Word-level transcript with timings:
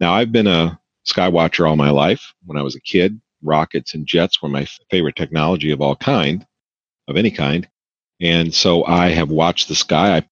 Now, 0.00 0.14
I've 0.14 0.32
been 0.32 0.46
a 0.46 0.78
skywatcher 1.06 1.68
all 1.68 1.76
my 1.76 1.90
life. 1.90 2.34
When 2.44 2.58
I 2.58 2.62
was 2.62 2.76
a 2.76 2.80
kid, 2.80 3.20
rockets 3.42 3.94
and 3.94 4.06
jets 4.06 4.42
were 4.42 4.48
my 4.48 4.66
favorite 4.90 5.16
technology 5.16 5.70
of 5.70 5.80
all 5.80 5.96
kind, 5.96 6.46
of 7.08 7.16
any 7.16 7.30
kind. 7.30 7.68
And 8.20 8.52
so 8.54 8.84
I 8.84 9.08
have 9.08 9.30
watched 9.30 9.68
the 9.68 9.74
sky. 9.74 10.16
I 10.16 10.28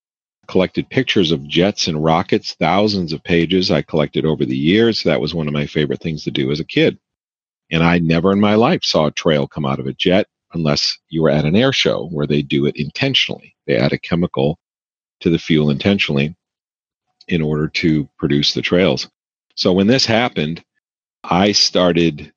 collected 0.49 0.91
pictures 0.91 1.31
of 1.31 1.49
jets 1.49 1.87
and 1.87 2.03
rockets, 2.03 2.55
thousands 2.55 3.13
of 3.13 3.25
pages 3.25 3.71
I 3.71 3.83
collected 3.83 4.25
over 4.25 4.45
the 4.45 4.57
years. 4.57 5.03
That 5.03 5.21
was 5.21 5.35
one 5.35 5.47
of 5.47 5.55
my 5.55 5.67
favorite 5.67 6.01
things 6.01 6.25
to 6.25 6.31
do 6.31 6.51
as 6.51 6.61
a 6.61 6.65
kid. 6.65 6.99
And 7.71 7.83
I 7.83 7.99
never 7.99 8.33
in 8.33 8.41
my 8.41 8.55
life 8.55 8.85
saw 8.85 9.07
a 9.07 9.13
trail 9.13 9.47
come 9.47 9.65
out 9.65 9.81
of 9.81 9.87
a 9.87 9.95
jet 9.95 10.27
unless 10.53 10.99
you 11.09 11.23
were 11.23 11.31
at 11.31 11.47
an 11.47 11.57
air 11.57 11.73
show 11.73 12.09
where 12.09 12.27
they 12.27 12.43
do 12.43 12.67
it 12.67 12.77
intentionally. 12.77 13.57
They 13.67 13.77
add 13.77 13.93
a 13.93 13.99
chemical 13.99 14.59
to 15.21 15.31
the 15.31 15.39
fuel 15.39 15.71
intentionally 15.71 16.37
in 17.29 17.41
order 17.41 17.69
to 17.69 18.09
produce 18.19 18.53
the 18.53 18.63
trails. 18.63 19.09
So 19.55 19.73
when 19.73 19.87
this 19.87 20.07
happened, 20.07 20.65
I 21.23 21.53
started 21.53 22.33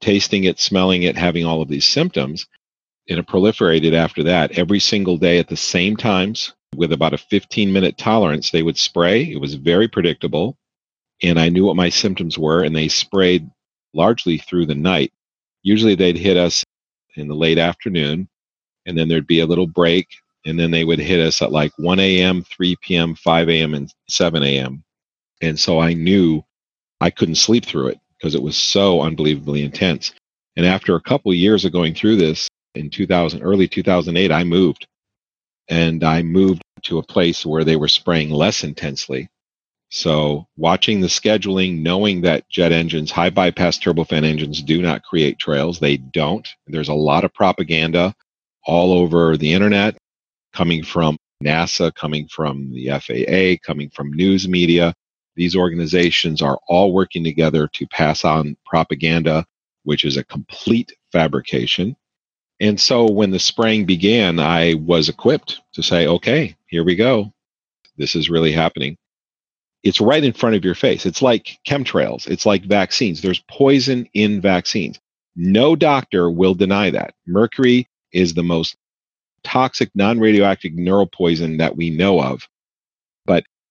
tasting 0.00 0.44
it, 0.44 0.60
smelling 0.60 1.02
it, 1.02 1.16
having 1.16 1.44
all 1.44 1.62
of 1.62 1.68
these 1.68 1.86
symptoms. 1.86 2.46
And 3.08 3.18
it 3.18 3.26
proliferated 3.26 3.94
after 3.94 4.22
that 4.24 4.58
every 4.58 4.80
single 4.80 5.16
day 5.16 5.38
at 5.38 5.48
the 5.48 5.56
same 5.56 5.96
times 5.96 6.52
with 6.74 6.92
about 6.92 7.14
a 7.14 7.18
15 7.18 7.72
minute 7.72 7.98
tolerance. 7.98 8.50
They 8.50 8.62
would 8.62 8.78
spray. 8.78 9.22
It 9.22 9.40
was 9.40 9.54
very 9.54 9.88
predictable. 9.88 10.56
And 11.22 11.38
I 11.38 11.48
knew 11.48 11.64
what 11.64 11.76
my 11.76 11.88
symptoms 11.88 12.38
were, 12.38 12.62
and 12.62 12.76
they 12.76 12.88
sprayed 12.88 13.48
largely 13.94 14.38
through 14.38 14.66
the 14.66 14.74
night. 14.74 15.12
Usually 15.62 15.94
they'd 15.94 16.18
hit 16.18 16.36
us 16.36 16.64
in 17.16 17.28
the 17.28 17.34
late 17.34 17.58
afternoon, 17.58 18.28
and 18.84 18.98
then 18.98 19.08
there'd 19.08 19.26
be 19.26 19.40
a 19.40 19.46
little 19.46 19.66
break, 19.66 20.08
and 20.44 20.58
then 20.58 20.70
they 20.70 20.84
would 20.84 20.98
hit 20.98 21.20
us 21.20 21.40
at 21.40 21.52
like 21.52 21.72
1 21.78 21.98
a.m., 21.98 22.44
3 22.44 22.76
p.m., 22.82 23.14
5 23.14 23.48
a.m., 23.48 23.74
and 23.74 23.92
7 24.08 24.42
a.m. 24.42 24.84
And 25.42 25.58
so 25.58 25.78
I 25.78 25.94
knew 25.94 26.42
I 27.00 27.10
couldn't 27.10 27.36
sleep 27.36 27.64
through 27.64 27.88
it 27.88 28.00
because 28.16 28.34
it 28.34 28.42
was 28.42 28.56
so 28.56 29.02
unbelievably 29.02 29.62
intense. 29.62 30.12
And 30.56 30.64
after 30.64 30.94
a 30.94 31.02
couple 31.02 31.30
of 31.30 31.36
years 31.36 31.64
of 31.64 31.72
going 31.72 31.94
through 31.94 32.16
this 32.16 32.48
in 32.74 32.90
2000, 32.90 33.42
early 33.42 33.68
2008, 33.68 34.32
I 34.32 34.44
moved. 34.44 34.86
And 35.68 36.02
I 36.04 36.22
moved 36.22 36.62
to 36.84 36.98
a 36.98 37.02
place 37.02 37.44
where 37.44 37.64
they 37.64 37.76
were 37.76 37.88
spraying 37.88 38.30
less 38.30 38.64
intensely. 38.64 39.28
So, 39.88 40.46
watching 40.56 41.00
the 41.00 41.06
scheduling, 41.06 41.80
knowing 41.80 42.22
that 42.22 42.48
jet 42.48 42.72
engines, 42.72 43.10
high 43.10 43.30
bypass 43.30 43.78
turbofan 43.78 44.24
engines, 44.24 44.62
do 44.62 44.82
not 44.82 45.04
create 45.04 45.38
trails, 45.38 45.78
they 45.78 45.96
don't. 45.96 46.46
There's 46.66 46.88
a 46.88 46.94
lot 46.94 47.24
of 47.24 47.32
propaganda 47.32 48.14
all 48.64 48.92
over 48.92 49.36
the 49.36 49.52
internet 49.52 49.96
coming 50.52 50.82
from 50.82 51.16
NASA, 51.42 51.94
coming 51.94 52.26
from 52.28 52.72
the 52.72 52.88
FAA, 52.88 53.64
coming 53.64 53.90
from 53.90 54.12
news 54.12 54.48
media. 54.48 54.92
These 55.36 55.56
organizations 55.56 56.42
are 56.42 56.58
all 56.68 56.92
working 56.92 57.24
together 57.24 57.68
to 57.74 57.86
pass 57.88 58.24
on 58.24 58.56
propaganda, 58.66 59.46
which 59.84 60.04
is 60.04 60.16
a 60.16 60.24
complete 60.24 60.92
fabrication. 61.12 61.96
And 62.60 62.80
so 62.80 63.10
when 63.10 63.30
the 63.30 63.38
spraying 63.38 63.84
began, 63.86 64.40
I 64.40 64.74
was 64.74 65.08
equipped 65.08 65.60
to 65.74 65.82
say, 65.82 66.06
okay, 66.06 66.56
here 66.66 66.84
we 66.84 66.96
go. 66.96 67.32
This 67.98 68.14
is 68.16 68.30
really 68.30 68.52
happening. 68.52 68.96
It's 69.82 70.00
right 70.00 70.24
in 70.24 70.32
front 70.32 70.56
of 70.56 70.64
your 70.64 70.74
face. 70.74 71.06
It's 71.06 71.22
like 71.22 71.58
chemtrails, 71.68 72.26
it's 72.28 72.46
like 72.46 72.64
vaccines. 72.64 73.22
There's 73.22 73.42
poison 73.48 74.08
in 74.14 74.40
vaccines. 74.40 74.98
No 75.36 75.76
doctor 75.76 76.30
will 76.30 76.54
deny 76.54 76.90
that. 76.90 77.14
Mercury 77.26 77.88
is 78.12 78.34
the 78.34 78.42
most 78.42 78.76
toxic, 79.44 79.90
non 79.94 80.18
radioactive 80.18 80.72
neural 80.74 81.06
poison 81.06 81.58
that 81.58 81.76
we 81.76 81.90
know 81.90 82.20
of. 82.20 82.48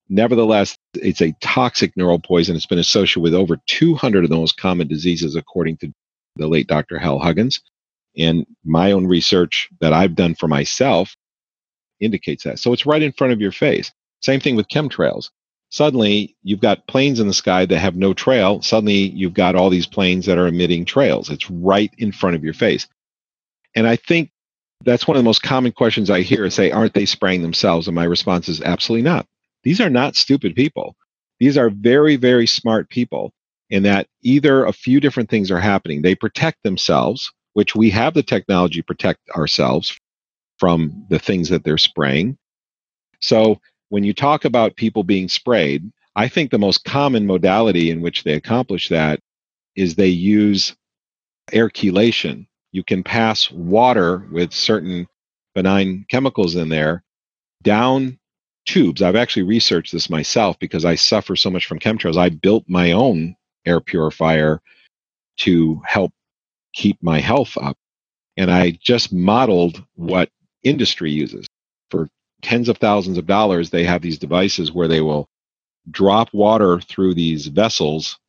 Nevertheless, 0.07 0.77
it's 0.93 1.21
a 1.21 1.35
toxic 1.41 1.95
neural 1.97 2.19
poison. 2.19 2.55
It's 2.55 2.65
been 2.65 2.79
associated 2.79 3.21
with 3.21 3.33
over 3.33 3.57
200 3.67 4.23
of 4.23 4.29
the 4.29 4.37
most 4.37 4.57
common 4.57 4.87
diseases, 4.87 5.35
according 5.35 5.77
to 5.77 5.91
the 6.35 6.47
late 6.47 6.67
Dr. 6.67 6.99
Hal 6.99 7.19
Huggins. 7.19 7.61
And 8.17 8.45
my 8.63 8.91
own 8.91 9.07
research 9.07 9.69
that 9.81 9.93
I've 9.93 10.15
done 10.15 10.35
for 10.35 10.47
myself 10.47 11.15
indicates 11.99 12.43
that. 12.43 12.59
So 12.59 12.71
it's 12.71 12.85
right 12.85 13.01
in 13.01 13.11
front 13.13 13.33
of 13.33 13.41
your 13.41 13.51
face. 13.51 13.91
Same 14.21 14.39
thing 14.39 14.55
with 14.55 14.67
chemtrails. 14.67 15.29
Suddenly, 15.69 16.35
you've 16.43 16.61
got 16.61 16.87
planes 16.87 17.19
in 17.19 17.27
the 17.27 17.33
sky 17.33 17.65
that 17.65 17.79
have 17.79 17.95
no 17.95 18.13
trail. 18.13 18.61
Suddenly, 18.61 19.09
you've 19.09 19.33
got 19.33 19.55
all 19.55 19.69
these 19.69 19.87
planes 19.87 20.25
that 20.27 20.37
are 20.37 20.47
emitting 20.47 20.85
trails. 20.85 21.29
It's 21.29 21.49
right 21.49 21.93
in 21.97 22.11
front 22.11 22.35
of 22.35 22.43
your 22.43 22.53
face. 22.53 22.87
And 23.75 23.87
I 23.87 23.95
think 23.95 24.29
that's 24.85 25.07
one 25.07 25.17
of 25.17 25.23
the 25.23 25.27
most 25.27 25.41
common 25.41 25.71
questions 25.71 26.09
I 26.09 26.21
hear 26.21 26.49
say, 26.49 26.71
aren't 26.71 26.93
they 26.93 27.05
spraying 27.05 27.41
themselves? 27.41 27.87
And 27.87 27.95
my 27.95 28.03
response 28.05 28.47
is 28.47 28.61
absolutely 28.61 29.03
not. 29.03 29.25
These 29.65 29.81
are 29.81 29.89
not 29.89 30.15
stupid 30.15 30.55
people. 30.55 30.95
These 31.39 31.57
are 31.57 31.69
very, 31.69 32.15
very 32.15 32.47
smart 32.47 32.89
people 32.89 33.33
in 33.69 33.83
that 33.83 34.07
either 34.21 34.63
a 34.63 34.71
few 34.71 34.99
different 34.99 35.29
things 35.29 35.51
are 35.51 35.59
happening. 35.59 36.01
They 36.01 36.15
protect 36.15 36.63
themselves, 36.63 37.33
which 37.53 37.75
we 37.75 37.89
have 37.89 38.13
the 38.13 38.23
technology 38.23 38.81
protect 38.81 39.27
ourselves 39.31 39.99
from 40.59 41.05
the 41.09 41.19
things 41.19 41.49
that 41.49 41.63
they're 41.63 41.77
spraying. 41.79 42.37
So 43.19 43.59
when 43.89 44.03
you 44.03 44.13
talk 44.13 44.45
about 44.45 44.75
people 44.75 45.03
being 45.03 45.27
sprayed, 45.27 45.91
I 46.15 46.27
think 46.27 46.51
the 46.51 46.59
most 46.59 46.85
common 46.85 47.25
modality 47.25 47.89
in 47.89 48.01
which 48.01 48.23
they 48.23 48.33
accomplish 48.33 48.87
that 48.89 49.19
is 49.75 49.95
they 49.95 50.07
use 50.07 50.75
air 51.51 51.69
chelation. 51.69 52.45
You 52.71 52.83
can 52.83 53.03
pass 53.03 53.51
water 53.51 54.27
with 54.31 54.53
certain 54.53 55.07
benign 55.55 56.05
chemicals 56.09 56.55
in 56.55 56.69
there 56.69 57.03
down 57.63 58.19
tubes. 58.65 59.01
I've 59.01 59.15
actually 59.15 59.43
researched 59.43 59.91
this 59.91 60.09
myself 60.09 60.59
because 60.59 60.85
I 60.85 60.95
suffer 60.95 61.35
so 61.35 61.49
much 61.49 61.65
from 61.67 61.79
chemtrails. 61.79 62.17
I 62.17 62.29
built 62.29 62.65
my 62.67 62.91
own 62.91 63.35
air 63.65 63.79
purifier 63.79 64.61
to 65.37 65.81
help 65.85 66.13
keep 66.73 67.01
my 67.01 67.19
health 67.19 67.57
up. 67.61 67.77
And 68.37 68.51
I 68.51 68.71
just 68.71 69.13
modeled 69.13 69.83
what 69.95 70.29
industry 70.63 71.11
uses. 71.11 71.47
For 71.89 72.09
tens 72.41 72.69
of 72.69 72.77
thousands 72.77 73.17
of 73.17 73.27
dollars, 73.27 73.69
they 73.69 73.83
have 73.85 74.01
these 74.01 74.19
devices 74.19 74.71
where 74.71 74.87
they 74.87 75.01
will 75.01 75.27
drop 75.89 76.33
water 76.33 76.79
through 76.81 77.13
these 77.13 77.47
vessels. 77.47 78.19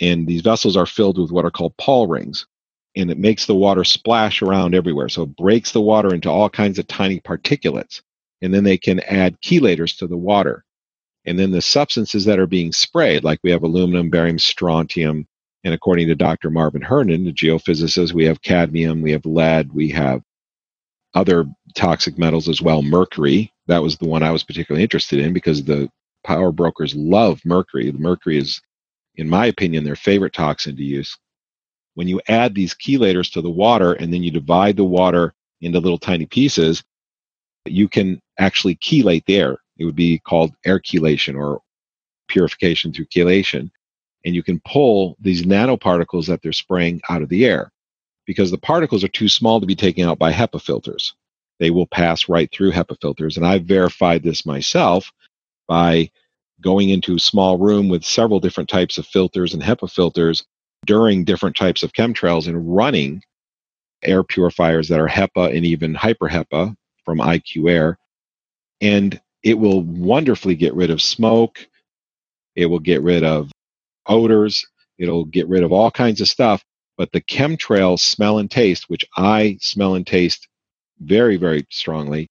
And 0.00 0.26
these 0.26 0.42
vessels 0.42 0.76
are 0.76 0.86
filled 0.86 1.18
with 1.18 1.30
what 1.30 1.44
are 1.44 1.50
called 1.50 1.76
Pall 1.76 2.06
rings. 2.06 2.46
And 2.96 3.10
it 3.10 3.18
makes 3.18 3.46
the 3.46 3.54
water 3.56 3.84
splash 3.84 4.42
around 4.42 4.74
everywhere. 4.74 5.08
So 5.08 5.22
it 5.24 5.36
breaks 5.36 5.72
the 5.72 5.80
water 5.80 6.14
into 6.14 6.30
all 6.30 6.50
kinds 6.50 6.78
of 6.78 6.86
tiny 6.86 7.20
particulates 7.20 8.02
and 8.42 8.52
then 8.52 8.64
they 8.64 8.78
can 8.78 9.00
add 9.00 9.40
chelators 9.40 9.96
to 9.98 10.06
the 10.06 10.16
water. 10.16 10.64
And 11.26 11.38
then 11.38 11.50
the 11.50 11.62
substances 11.62 12.24
that 12.26 12.38
are 12.38 12.46
being 12.46 12.72
sprayed, 12.72 13.24
like 13.24 13.40
we 13.42 13.50
have 13.50 13.62
aluminum, 13.62 14.10
barium, 14.10 14.38
strontium, 14.38 15.26
and 15.64 15.72
according 15.72 16.08
to 16.08 16.14
Dr. 16.14 16.50
Marvin 16.50 16.82
Herndon, 16.82 17.24
the 17.24 17.32
geophysicist, 17.32 18.12
we 18.12 18.26
have 18.26 18.42
cadmium, 18.42 19.00
we 19.00 19.12
have 19.12 19.24
lead, 19.24 19.72
we 19.72 19.88
have 19.90 20.22
other 21.14 21.46
toxic 21.74 22.18
metals 22.18 22.48
as 22.48 22.60
well. 22.60 22.82
Mercury, 22.82 23.50
that 23.66 23.82
was 23.82 23.96
the 23.96 24.06
one 24.06 24.22
I 24.22 24.30
was 24.30 24.44
particularly 24.44 24.82
interested 24.82 25.20
in 25.20 25.32
because 25.32 25.64
the 25.64 25.88
power 26.22 26.52
brokers 26.52 26.94
love 26.94 27.40
mercury. 27.44 27.90
Mercury 27.92 28.36
is, 28.36 28.60
in 29.16 29.28
my 29.28 29.46
opinion, 29.46 29.84
their 29.84 29.96
favorite 29.96 30.34
toxin 30.34 30.76
to 30.76 30.82
use. 30.82 31.16
When 31.94 32.08
you 32.08 32.20
add 32.28 32.54
these 32.54 32.74
chelators 32.74 33.32
to 33.32 33.40
the 33.40 33.50
water 33.50 33.94
and 33.94 34.12
then 34.12 34.22
you 34.22 34.30
divide 34.30 34.76
the 34.76 34.84
water 34.84 35.32
into 35.60 35.78
little 35.78 35.98
tiny 35.98 36.26
pieces, 36.26 36.82
you 37.64 37.88
can 37.88 38.20
actually 38.38 38.76
chelate 38.76 39.24
the 39.26 39.36
air. 39.36 39.58
It 39.78 39.84
would 39.84 39.96
be 39.96 40.18
called 40.18 40.54
air 40.64 40.78
chelation 40.78 41.36
or 41.36 41.60
purification 42.28 42.92
through 42.92 43.06
chelation. 43.06 43.70
And 44.24 44.34
you 44.34 44.42
can 44.42 44.60
pull 44.66 45.16
these 45.20 45.44
nanoparticles 45.44 46.26
that 46.26 46.42
they're 46.42 46.52
spraying 46.52 47.00
out 47.10 47.22
of 47.22 47.28
the 47.28 47.44
air 47.44 47.70
because 48.26 48.50
the 48.50 48.58
particles 48.58 49.04
are 49.04 49.08
too 49.08 49.28
small 49.28 49.60
to 49.60 49.66
be 49.66 49.74
taken 49.74 50.08
out 50.08 50.18
by 50.18 50.32
HEPA 50.32 50.62
filters. 50.62 51.14
They 51.58 51.70
will 51.70 51.86
pass 51.86 52.28
right 52.28 52.50
through 52.50 52.72
HEPA 52.72 53.00
filters. 53.00 53.36
And 53.36 53.46
I've 53.46 53.64
verified 53.64 54.22
this 54.22 54.46
myself 54.46 55.12
by 55.68 56.10
going 56.60 56.88
into 56.88 57.16
a 57.16 57.20
small 57.20 57.58
room 57.58 57.88
with 57.88 58.04
several 58.04 58.40
different 58.40 58.68
types 58.68 58.96
of 58.96 59.06
filters 59.06 59.54
and 59.54 59.62
HEPA 59.62 59.90
filters 59.90 60.44
during 60.86 61.24
different 61.24 61.56
types 61.56 61.82
of 61.82 61.92
chemtrails 61.92 62.48
and 62.48 62.74
running 62.74 63.22
air 64.02 64.22
purifiers 64.22 64.88
that 64.88 65.00
are 65.00 65.08
HEPA 65.08 65.54
and 65.54 65.64
even 65.64 65.94
hyper 65.94 66.28
HEPA 66.28 66.74
from 67.04 67.18
IQAir. 67.18 67.96
And 68.84 69.18
it 69.42 69.54
will 69.54 69.82
wonderfully 69.82 70.54
get 70.54 70.74
rid 70.74 70.90
of 70.90 71.00
smoke. 71.00 71.66
It 72.54 72.66
will 72.66 72.78
get 72.78 73.02
rid 73.02 73.24
of 73.24 73.50
odors. 74.06 74.66
It'll 74.98 75.24
get 75.24 75.48
rid 75.48 75.62
of 75.62 75.72
all 75.72 75.90
kinds 75.90 76.20
of 76.20 76.28
stuff. 76.28 76.62
But 76.98 77.10
the 77.12 77.22
chemtrail 77.22 77.98
smell 77.98 78.38
and 78.38 78.50
taste, 78.50 78.90
which 78.90 79.04
I 79.16 79.56
smell 79.60 79.94
and 79.94 80.06
taste 80.06 80.48
very, 81.00 81.38
very 81.38 81.66
strongly, 81.70 82.28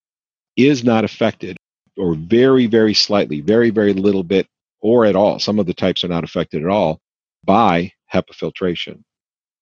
is 0.56 0.84
not 0.84 1.04
affected 1.04 1.58
or 1.98 2.14
very, 2.14 2.68
very 2.68 2.94
slightly, 2.94 3.42
very, 3.42 3.72
very 3.72 3.94
little 3.94 4.24
bit 4.24 4.48
or 4.80 5.06
at 5.06 5.16
all. 5.16 5.40
Some 5.40 5.58
of 5.58 5.66
the 5.66 5.74
types 5.74 6.04
are 6.04 6.10
not 6.10 6.24
affected 6.24 6.62
at 6.62 6.70
all 6.70 7.00
by 7.44 7.92
HEPA 8.14 8.36
filtration. 8.36 9.04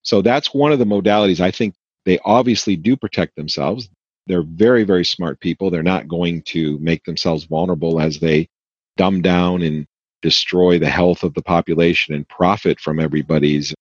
So 0.03 0.21
that's 0.21 0.53
one 0.53 0.73
of 0.73 0.79
the 0.79 0.85
modalities. 0.85 1.39
I 1.39 1.51
think 1.51 1.73
they 2.05 2.19
obviously 2.25 2.75
do 2.75 2.97
protect 2.97 3.37
themselves. 3.37 3.89
They're 4.27 4.43
very, 4.43 4.83
very 4.83 5.05
smart 5.05 5.39
people. 5.39 5.69
They're 5.69 5.83
not 5.83 6.07
going 6.07 6.43
to 6.43 6.77
make 6.79 7.03
themselves 7.03 7.45
vulnerable 7.45 7.99
as 7.99 8.19
they 8.19 8.49
dumb 8.97 9.21
down 9.21 9.61
and 9.61 9.87
destroy 10.21 10.77
the 10.77 10.89
health 10.89 11.23
of 11.23 11.33
the 11.33 11.41
population 11.41 12.13
and 12.13 12.27
profit 12.27 12.79
from 12.79 12.99
everybody's 12.99 13.73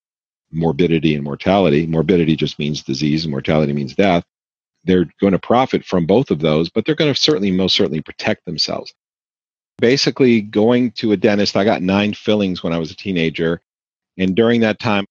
morbidity 0.51 1.15
and 1.15 1.23
mortality. 1.23 1.87
Morbidity 1.87 2.37
just 2.37 2.59
means 2.59 2.83
disease, 2.83 3.25
and 3.25 3.31
mortality 3.31 3.73
means 3.73 3.95
death. 3.95 4.25
They're 4.85 5.07
going 5.21 5.33
to 5.33 5.39
profit 5.39 5.85
from 5.85 6.07
both 6.07 6.31
of 6.31 6.41
those, 6.41 6.71
but 6.71 6.87
they're 6.87 6.95
going 6.95 7.13
to 7.13 7.21
certainly, 7.21 7.51
most 7.51 7.77
certainly, 7.77 8.01
protect 8.01 8.47
themselves. 8.47 8.95
Basically, 9.79 10.41
going 10.41 10.93
to 10.93 11.13
a 11.13 11.17
dentist, 11.17 11.57
I 11.57 11.65
got 11.65 11.83
nine 11.83 12.15
fillings 12.15 12.63
when 12.63 12.73
I 12.73 12.79
was 12.79 12.91
a 12.91 12.97
teenager. 12.97 13.61
And 14.19 14.35
during 14.35 14.63
that 14.63 14.79
time, 14.79 15.07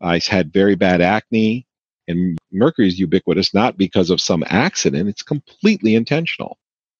I 0.00 0.20
had 0.26 0.52
very 0.52 0.74
bad 0.74 1.00
acne. 1.00 1.66
And 2.08 2.38
mercury 2.52 2.88
is 2.88 2.98
ubiquitous, 2.98 3.54
not 3.54 3.76
because 3.76 4.10
of 4.10 4.20
some 4.20 4.44
accident, 4.48 5.08
it's 5.08 5.22
completely 5.22 5.94
intentional. 5.94 6.58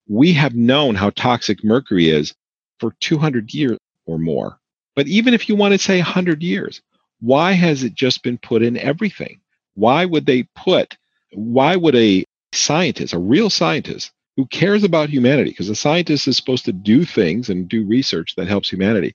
We 0.08 0.32
have 0.35 0.55
known 0.55 0.94
how 0.94 1.11
toxic 1.11 1.64
mercury 1.64 2.11
is 2.11 2.35
for 2.81 2.94
200 3.00 3.53
years 3.55 3.79
or 4.06 4.19
more. 4.19 4.58
But 4.94 5.08
even 5.08 5.35
if 5.35 5.49
you 5.49 5.56
want 5.56 5.73
to 5.73 5.79
say 5.79 5.99
100 5.99 6.43
years, 6.43 6.82
why 7.20 7.53
has 7.53 7.82
it 7.82 7.94
just 7.94 8.23
been 8.23 8.38
put 8.38 8.62
in 8.62 8.76
everything? 8.79 9.41
Why 9.75 10.05
would 10.05 10.26
they 10.26 10.44
put, 10.55 10.97
why 11.32 11.76
would 11.76 11.94
a 11.97 12.25
scientist, 12.52 13.14
a 13.14 13.19
real 13.19 13.50
scientist, 13.50 14.12
who 14.37 14.47
cares 14.47 14.85
about 14.85 15.11
humanity, 15.11 15.50
because 15.50 15.69
a 15.70 15.75
scientist 15.75 16.29
is 16.29 16.37
supposed 16.37 16.67
to 16.67 16.73
do 16.73 17.05
things 17.05 17.49
and 17.50 17.69
do 17.69 17.87
research 17.87 18.35
that 18.37 18.49
helps 18.49 18.70
humanity, 18.70 19.14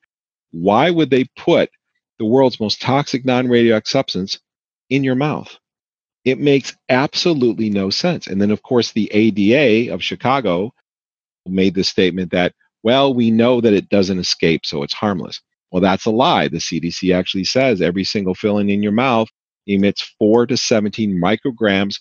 why 0.52 0.90
would 0.90 1.10
they 1.10 1.26
put 1.38 1.70
the 2.20 2.26
world's 2.26 2.60
most 2.60 2.82
toxic 2.82 3.26
non 3.26 3.48
radioactive 3.48 3.90
substance 3.90 4.40
in 4.90 5.04
your 5.04 5.16
mouth? 5.16 5.58
It 6.24 6.40
makes 6.40 6.76
absolutely 6.90 7.70
no 7.70 7.90
sense. 7.90 8.28
And 8.28 8.42
then, 8.42 8.52
of 8.52 8.62
course, 8.62 8.92
the 8.92 9.10
ADA 9.12 9.94
of 9.94 10.04
Chicago 10.04 10.74
made 11.48 11.74
the 11.74 11.84
statement 11.84 12.32
that, 12.32 12.54
well, 12.84 13.14
we 13.14 13.32
know 13.32 13.62
that 13.62 13.74
it 13.74 13.90
doesn't 13.90 14.20
escape, 14.20 14.66
so 14.66 14.84
it's 14.84 14.94
harmless. 14.94 15.42
Well, 15.72 15.82
that's 15.82 16.06
a 16.06 16.12
lie. 16.12 16.48
The 16.48 16.58
CDC 16.58 17.16
actually 17.16 17.46
says 17.46 17.82
every 17.82 18.04
single 18.04 18.36
filling 18.36 18.70
in 18.70 18.84
your 18.84 18.92
mouth 18.92 19.30
emits 19.68 20.14
4 20.20 20.48
to 20.48 20.58
17 20.58 21.20
micrograms 21.20 22.00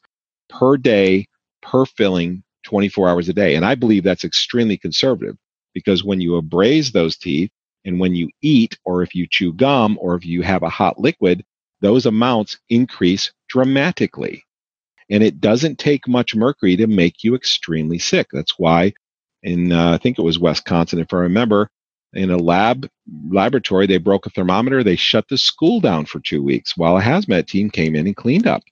per 0.49 0.77
day 0.77 1.27
per 1.63 1.87
filling 1.87 2.43
24 2.65 3.09
hours 3.09 3.29
a 3.29 3.33
day. 3.33 3.55
And 3.55 3.65
I 3.65 3.75
believe 3.75 4.03
that's 4.03 4.25
extremely 4.25 4.77
conservative 4.77 5.37
because 5.73 6.05
when 6.05 6.21
you 6.21 6.41
abrase 6.41 6.93
those 6.93 7.17
teeth 7.17 7.51
and 7.85 8.01
when 8.01 8.15
you 8.15 8.29
eat 8.43 8.77
or 8.85 9.03
if 9.03 9.15
you 9.15 9.27
chew 9.31 9.53
gum 9.53 9.97
or 10.01 10.15
if 10.15 10.27
you 10.27 10.43
have 10.43 10.63
a 10.63 10.69
hot 10.69 10.99
liquid, 10.99 11.45
those 11.81 12.07
amounts 12.07 12.59
increase 12.69 13.33
dramatically. 13.51 14.45
And 15.11 15.23
it 15.23 15.41
doesn't 15.41 15.79
take 15.79 16.09
much 16.09 16.35
mercury 16.37 16.77
to 16.77 16.87
make 16.87 17.25
you 17.25 17.35
extremely 17.35 17.99
sick. 17.99 18.29
That's 18.33 18.59
why 18.59 18.95
in, 19.43 19.73
uh, 19.73 19.93
I 19.93 19.99
think 19.99 20.19
it 20.19 20.23
was 20.23 20.39
Wisconsin, 20.39 21.01
if 21.01 21.13
I 21.13 21.19
remember, 21.19 21.69
in 22.13 22.31
a 22.31 22.37
lab 22.37 22.89
laboratory, 23.29 23.87
they 23.87 23.99
broke 23.99 24.27
a 24.27 24.31
thermometer. 24.31 24.83
They 24.83 24.97
shut 24.97 25.27
the 25.29 25.39
school 25.39 25.81
down 25.81 26.07
for 26.07 26.21
two 26.21 26.43
weeks 26.43 26.77
while 26.77 26.97
a 26.97 27.03
hazmat 27.03 27.47
team 27.47 27.71
came 27.71 27.95
in 27.95 28.07
and 28.07 28.17
cleaned 28.17 28.47
up 28.47 28.63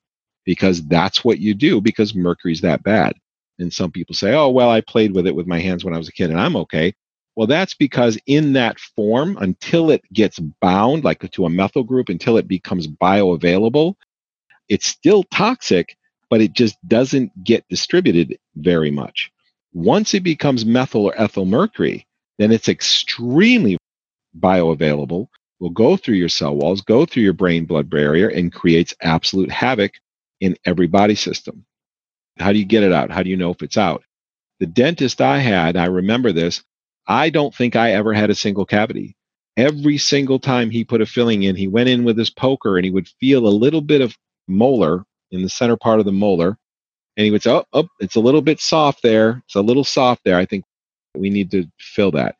because 0.44 0.84
that's 0.86 1.24
what 1.24 1.38
you 1.38 1.54
do 1.54 1.80
because 1.80 2.14
mercury's 2.14 2.62
that 2.62 2.82
bad. 2.82 3.14
And 3.58 3.72
some 3.72 3.90
people 3.92 4.14
say, 4.14 4.34
oh, 4.34 4.48
well, 4.48 4.70
I 4.70 4.80
played 4.80 5.14
with 5.14 5.26
it 5.26 5.34
with 5.34 5.46
my 5.46 5.60
hands 5.60 5.84
when 5.84 5.94
I 5.94 5.98
was 5.98 6.08
a 6.08 6.12
kid 6.12 6.30
and 6.30 6.40
I'm 6.40 6.56
okay. 6.56 6.94
Well, 7.36 7.46
that's 7.46 7.74
because 7.74 8.18
in 8.26 8.54
that 8.54 8.80
form, 8.80 9.36
until 9.40 9.90
it 9.90 10.02
gets 10.12 10.40
bound, 10.60 11.04
like 11.04 11.20
to 11.30 11.44
a 11.44 11.50
methyl 11.50 11.84
group, 11.84 12.08
until 12.08 12.36
it 12.36 12.48
becomes 12.48 12.88
bioavailable, 12.88 13.94
it's 14.68 14.86
still 14.86 15.24
toxic, 15.24 15.96
but 16.30 16.40
it 16.40 16.52
just 16.52 16.76
doesn't 16.86 17.44
get 17.44 17.68
distributed 17.68 18.38
very 18.56 18.90
much. 18.90 19.30
Once 19.72 20.14
it 20.14 20.22
becomes 20.22 20.64
methyl 20.64 21.06
or 21.06 21.20
ethyl 21.20 21.44
mercury, 21.44 22.06
then 22.38 22.52
it's 22.52 22.68
extremely 22.68 23.76
bioavailable, 24.38 25.28
will 25.60 25.70
go 25.70 25.96
through 25.96 26.16
your 26.16 26.28
cell 26.28 26.54
walls, 26.54 26.80
go 26.80 27.04
through 27.04 27.22
your 27.22 27.32
brain 27.32 27.64
blood 27.64 27.90
barrier, 27.90 28.28
and 28.28 28.52
creates 28.52 28.94
absolute 29.02 29.50
havoc 29.50 29.92
in 30.40 30.56
every 30.64 30.86
body 30.86 31.14
system. 31.14 31.64
How 32.38 32.52
do 32.52 32.58
you 32.58 32.64
get 32.64 32.84
it 32.84 32.92
out? 32.92 33.10
How 33.10 33.22
do 33.22 33.30
you 33.30 33.36
know 33.36 33.50
if 33.50 33.62
it's 33.62 33.76
out? 33.78 34.04
The 34.60 34.66
dentist 34.66 35.20
I 35.20 35.38
had, 35.38 35.76
I 35.76 35.86
remember 35.86 36.32
this, 36.32 36.62
I 37.06 37.30
don't 37.30 37.54
think 37.54 37.74
I 37.74 37.92
ever 37.92 38.12
had 38.12 38.30
a 38.30 38.34
single 38.34 38.66
cavity. 38.66 39.16
Every 39.56 39.98
single 39.98 40.38
time 40.38 40.70
he 40.70 40.84
put 40.84 41.00
a 41.00 41.06
filling 41.06 41.42
in, 41.42 41.56
he 41.56 41.66
went 41.66 41.88
in 41.88 42.04
with 42.04 42.16
his 42.16 42.30
poker 42.30 42.76
and 42.76 42.84
he 42.84 42.90
would 42.90 43.08
feel 43.20 43.46
a 43.46 43.50
little 43.50 43.80
bit 43.80 44.00
of 44.00 44.16
molar 44.48 45.04
in 45.30 45.42
the 45.42 45.48
center 45.48 45.76
part 45.76 46.00
of 46.00 46.06
the 46.06 46.12
molar. 46.12 46.56
And 47.16 47.24
he 47.24 47.30
would 47.30 47.42
say, 47.42 47.50
Oh, 47.50 47.64
oh 47.72 47.88
it's 48.00 48.16
a 48.16 48.20
little 48.20 48.42
bit 48.42 48.60
soft 48.60 49.02
there. 49.02 49.42
It's 49.46 49.56
a 49.56 49.60
little 49.60 49.84
soft 49.84 50.22
there. 50.24 50.36
I 50.36 50.44
think 50.44 50.64
we 51.14 51.30
need 51.30 51.50
to 51.52 51.66
fill 51.78 52.12
that. 52.12 52.36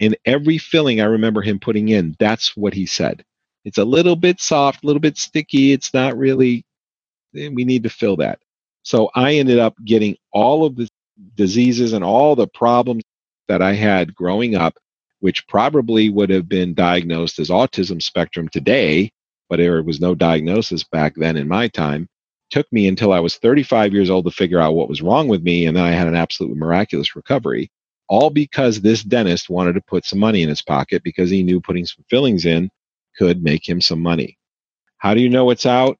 In 0.00 0.16
every 0.24 0.58
filling 0.58 1.00
I 1.00 1.04
remember 1.04 1.42
him 1.42 1.60
putting 1.60 1.90
in, 1.90 2.16
that's 2.18 2.56
what 2.56 2.74
he 2.74 2.86
said. 2.86 3.24
It's 3.64 3.78
a 3.78 3.84
little 3.84 4.16
bit 4.16 4.40
soft, 4.40 4.82
a 4.82 4.86
little 4.86 5.00
bit 5.00 5.16
sticky. 5.16 5.72
It's 5.72 5.94
not 5.94 6.16
really, 6.16 6.64
eh, 7.36 7.50
we 7.52 7.64
need 7.64 7.84
to 7.84 7.90
fill 7.90 8.16
that. 8.16 8.40
So 8.82 9.10
I 9.14 9.34
ended 9.34 9.58
up 9.58 9.76
getting 9.84 10.16
all 10.32 10.64
of 10.64 10.76
the 10.76 10.88
diseases 11.36 11.92
and 11.92 12.02
all 12.04 12.34
the 12.34 12.48
problems 12.48 13.04
that 13.48 13.62
I 13.62 13.74
had 13.74 14.14
growing 14.14 14.56
up, 14.56 14.74
which 15.20 15.46
probably 15.46 16.10
would 16.10 16.30
have 16.30 16.48
been 16.48 16.74
diagnosed 16.74 17.38
as 17.38 17.48
autism 17.48 18.02
spectrum 18.02 18.48
today, 18.48 19.12
but 19.52 19.58
there 19.58 19.82
was 19.82 20.00
no 20.00 20.14
diagnosis 20.14 20.82
back 20.82 21.12
then 21.14 21.36
in 21.36 21.46
my 21.46 21.68
time. 21.68 22.08
Took 22.48 22.72
me 22.72 22.88
until 22.88 23.12
I 23.12 23.20
was 23.20 23.36
35 23.36 23.92
years 23.92 24.08
old 24.08 24.24
to 24.24 24.30
figure 24.30 24.58
out 24.58 24.72
what 24.74 24.88
was 24.88 25.02
wrong 25.02 25.28
with 25.28 25.42
me, 25.42 25.66
and 25.66 25.76
then 25.76 25.84
I 25.84 25.90
had 25.90 26.08
an 26.08 26.14
absolutely 26.14 26.58
miraculous 26.58 27.14
recovery 27.14 27.70
all 28.08 28.30
because 28.30 28.80
this 28.80 29.02
dentist 29.02 29.50
wanted 29.50 29.74
to 29.74 29.82
put 29.82 30.06
some 30.06 30.20
money 30.20 30.40
in 30.40 30.48
his 30.48 30.62
pocket 30.62 31.02
because 31.04 31.28
he 31.28 31.42
knew 31.42 31.60
putting 31.60 31.84
some 31.84 32.02
fillings 32.08 32.46
in 32.46 32.70
could 33.18 33.42
make 33.42 33.68
him 33.68 33.82
some 33.82 34.00
money. 34.00 34.38
How 34.96 35.12
do 35.12 35.20
you 35.20 35.28
know 35.28 35.50
it's 35.50 35.66
out? 35.66 35.98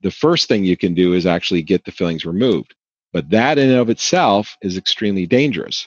The 0.00 0.10
first 0.10 0.48
thing 0.48 0.64
you 0.64 0.78
can 0.78 0.94
do 0.94 1.12
is 1.12 1.26
actually 1.26 1.60
get 1.60 1.84
the 1.84 1.92
fillings 1.92 2.24
removed. 2.24 2.74
But 3.12 3.28
that 3.28 3.58
in 3.58 3.68
and 3.68 3.78
of 3.78 3.90
itself 3.90 4.56
is 4.62 4.78
extremely 4.78 5.26
dangerous 5.26 5.86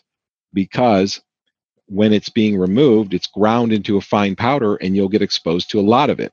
because 0.53 1.19
when 1.87 2.13
it's 2.13 2.29
being 2.29 2.55
removed, 2.55 3.15
it's 3.15 3.25
ground 3.25 3.73
into 3.73 3.97
a 3.97 4.01
fine 4.01 4.35
powder 4.35 4.75
and 4.75 4.95
you'll 4.95 5.09
get 5.09 5.23
exposed 5.23 5.71
to 5.71 5.79
a 5.79 5.81
lot 5.81 6.11
of 6.11 6.19
it. 6.19 6.31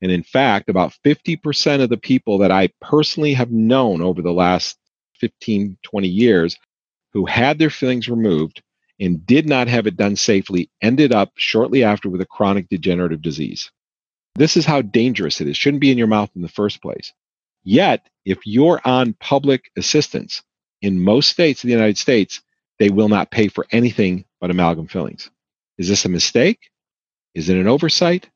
And 0.00 0.12
in 0.12 0.22
fact, 0.22 0.68
about 0.68 0.94
50% 1.04 1.82
of 1.82 1.88
the 1.88 1.96
people 1.96 2.38
that 2.38 2.52
I 2.52 2.68
personally 2.80 3.34
have 3.34 3.50
known 3.50 4.00
over 4.00 4.22
the 4.22 4.32
last 4.32 4.78
15, 5.20 5.78
20 5.82 6.08
years 6.08 6.56
who 7.12 7.26
had 7.26 7.58
their 7.58 7.70
fillings 7.70 8.08
removed 8.08 8.62
and 9.00 9.24
did 9.26 9.46
not 9.48 9.68
have 9.68 9.86
it 9.86 9.96
done 9.96 10.16
safely 10.16 10.70
ended 10.82 11.12
up 11.12 11.32
shortly 11.36 11.84
after 11.84 12.08
with 12.08 12.20
a 12.20 12.26
chronic 12.26 12.68
degenerative 12.68 13.22
disease. 13.22 13.70
This 14.34 14.56
is 14.56 14.64
how 14.64 14.82
dangerous 14.82 15.40
it 15.40 15.48
is. 15.48 15.56
Shouldn't 15.56 15.80
be 15.80 15.90
in 15.90 15.98
your 15.98 16.06
mouth 16.06 16.30
in 16.36 16.42
the 16.42 16.48
first 16.48 16.80
place. 16.80 17.12
Yet, 17.64 18.08
if 18.24 18.38
you're 18.44 18.80
on 18.84 19.14
public 19.14 19.70
assistance 19.76 20.42
in 20.80 21.02
most 21.02 21.28
states 21.28 21.62
of 21.62 21.68
the 21.68 21.74
United 21.74 21.98
States, 21.98 22.40
they 22.78 22.90
will 22.90 23.08
not 23.08 23.30
pay 23.30 23.48
for 23.48 23.66
anything 23.72 24.24
but 24.40 24.50
amalgam 24.50 24.86
fillings. 24.86 25.30
Is 25.76 25.88
this 25.88 26.04
a 26.04 26.08
mistake? 26.08 26.70
Is 27.34 27.48
it 27.48 27.56
an 27.56 27.66
oversight? 27.66 28.28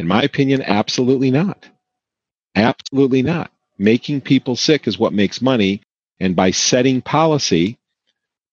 In 0.00 0.06
my 0.06 0.22
opinion, 0.22 0.62
absolutely 0.62 1.30
not. 1.30 1.68
Absolutely 2.54 3.20
not. 3.20 3.52
Making 3.76 4.22
people 4.22 4.56
sick 4.56 4.88
is 4.88 4.98
what 4.98 5.12
makes 5.12 5.42
money. 5.42 5.82
And 6.18 6.34
by 6.34 6.52
setting 6.52 7.02
policy, 7.02 7.78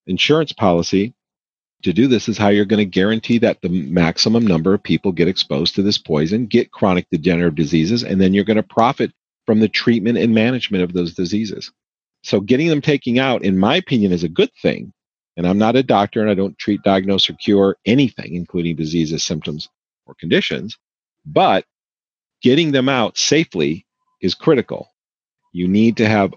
insurance 0.08 0.52
policy 0.52 1.14
to 1.84 1.94
do 1.94 2.10
this 2.10 2.28
is 2.28 2.38
how 2.38 2.50
you're 2.50 2.66
going 2.66 2.80
to 2.80 3.00
guarantee 3.00 3.38
that 3.38 3.62
the 3.62 3.70
maximum 3.70 4.46
number 4.46 4.74
of 4.74 4.84
people 4.84 5.14
get 5.14 5.30
exposed 5.30 5.76
to 5.76 5.84
this 5.84 5.98
poison, 5.98 6.48
get 6.48 6.72
chronic 6.72 7.08
degenerative 7.12 7.56
diseases, 7.56 8.04
and 8.04 8.20
then 8.20 8.34
you're 8.34 8.44
going 8.44 8.58
to 8.58 8.64
profit 8.64 9.14
from 9.46 9.62
the 9.62 9.70
treatment 9.70 10.18
and 10.18 10.36
management 10.36 10.84
of 10.84 10.92
those 10.92 11.14
diseases. 11.14 11.72
So 12.24 12.42
getting 12.42 12.68
them 12.68 12.82
taken 12.82 13.20
out, 13.20 13.44
in 13.44 13.58
my 13.58 13.78
opinion, 13.78 14.12
is 14.12 14.26
a 14.26 14.30
good 14.30 14.52
thing. 14.62 14.92
And 15.38 15.48
I'm 15.48 15.58
not 15.58 15.78
a 15.78 15.84
doctor 15.84 16.20
and 16.20 16.30
I 16.30 16.34
don't 16.34 16.58
treat, 16.58 16.84
diagnose, 16.84 17.30
or 17.30 17.36
cure 17.36 17.78
anything, 17.86 18.36
including 18.36 18.76
diseases, 18.76 19.24
symptoms, 19.24 19.70
or 20.06 20.14
conditions. 20.16 20.78
But 21.28 21.66
getting 22.42 22.72
them 22.72 22.88
out 22.88 23.18
safely 23.18 23.86
is 24.22 24.34
critical. 24.34 24.90
You 25.52 25.68
need 25.68 25.98
to 25.98 26.08
have 26.08 26.34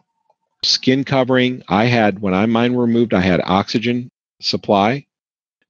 skin 0.65 1.05
covering. 1.05 1.63
I 1.69 1.85
had, 1.85 2.21
when 2.21 2.35
I 2.35 2.47
mine 2.47 2.75
removed, 2.75 3.15
I 3.15 3.21
had 3.21 3.41
oxygen 3.45 4.11
supply. 4.41 5.07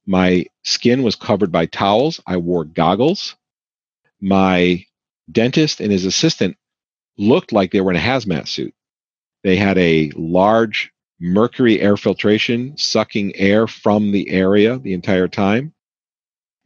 My 0.06 0.46
skin 0.62 1.02
was 1.02 1.16
covered 1.16 1.52
by 1.52 1.66
towels. 1.66 2.20
I 2.26 2.38
wore 2.38 2.64
goggles. 2.64 3.36
My 4.20 4.86
dentist 5.30 5.80
and 5.80 5.92
his 5.92 6.06
assistant 6.06 6.56
looked 7.18 7.52
like 7.52 7.70
they 7.72 7.82
were 7.82 7.90
in 7.90 7.96
a 7.96 8.00
hazmat 8.00 8.48
suit. 8.48 8.74
They 9.44 9.56
had 9.56 9.76
a 9.76 10.10
large 10.16 10.92
mercury 11.20 11.78
air 11.80 11.98
filtration 11.98 12.76
sucking 12.78 13.36
air 13.36 13.66
from 13.66 14.12
the 14.12 14.30
area 14.30 14.78
the 14.78 14.94
entire 14.94 15.28
time. 15.28 15.74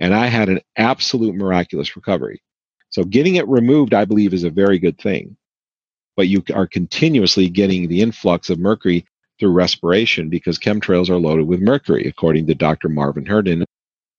And 0.00 0.14
I 0.14 0.26
had 0.26 0.48
an 0.48 0.60
absolute 0.76 1.34
miraculous 1.34 1.96
recovery. 1.96 2.42
So 2.90 3.04
getting 3.04 3.36
it 3.36 3.48
removed, 3.48 3.94
I 3.94 4.04
believe, 4.04 4.34
is 4.34 4.44
a 4.44 4.50
very 4.50 4.78
good 4.78 4.98
thing 4.98 5.36
but 6.16 6.28
you 6.28 6.42
are 6.54 6.66
continuously 6.66 7.48
getting 7.48 7.88
the 7.88 8.00
influx 8.02 8.50
of 8.50 8.58
mercury 8.58 9.04
through 9.38 9.52
respiration 9.52 10.28
because 10.28 10.58
chemtrails 10.58 11.08
are 11.10 11.18
loaded 11.18 11.46
with 11.46 11.60
mercury, 11.60 12.06
according 12.06 12.46
to 12.46 12.54
Dr. 12.54 12.88
Marvin 12.88 13.26
Herndon. 13.26 13.64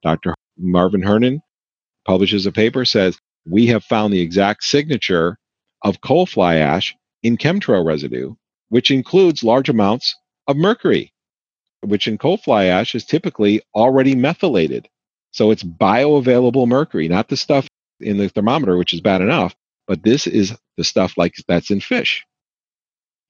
Dr. 0.04 0.36
Marvin 0.58 1.02
Herndon 1.02 1.42
publishes 2.06 2.46
a 2.46 2.52
paper, 2.52 2.86
says, 2.86 3.18
We 3.46 3.68
have 3.68 3.84
found 3.84 4.14
the 4.14 4.20
exact 4.22 4.64
signature 4.64 5.38
of 5.84 6.02
coal 6.02 6.26
fly 6.26 6.56
ash 6.56 6.96
in 7.24 7.38
chemtrail 7.38 7.86
residue, 7.86 8.36
which 8.70 8.92
includes 8.92 9.44
large 9.44 9.70
amounts 9.70 10.16
of 10.48 10.58
mercury, 10.58 11.14
which 11.82 12.08
in 12.08 12.18
coal 12.18 12.38
fly 12.38 12.66
ash 12.66 12.94
is 12.94 13.06
typically 13.06 13.62
already 13.74 14.16
methylated. 14.16 14.90
So 15.36 15.52
it's 15.52 15.64
bioavailable 15.64 16.66
mercury, 16.66 17.10
not 17.10 17.28
the 17.28 17.36
stuff 17.36 17.68
in 18.00 18.18
the 18.18 18.30
thermometer, 18.30 18.78
which 18.78 18.94
is 18.94 19.02
bad 19.02 19.20
enough, 19.20 19.54
but 19.86 20.02
this 20.02 20.28
is 20.28 20.56
the 20.78 20.84
stuff 20.86 21.18
like 21.18 21.34
that's 21.46 21.72
in 21.72 21.82
fish. 21.82 22.26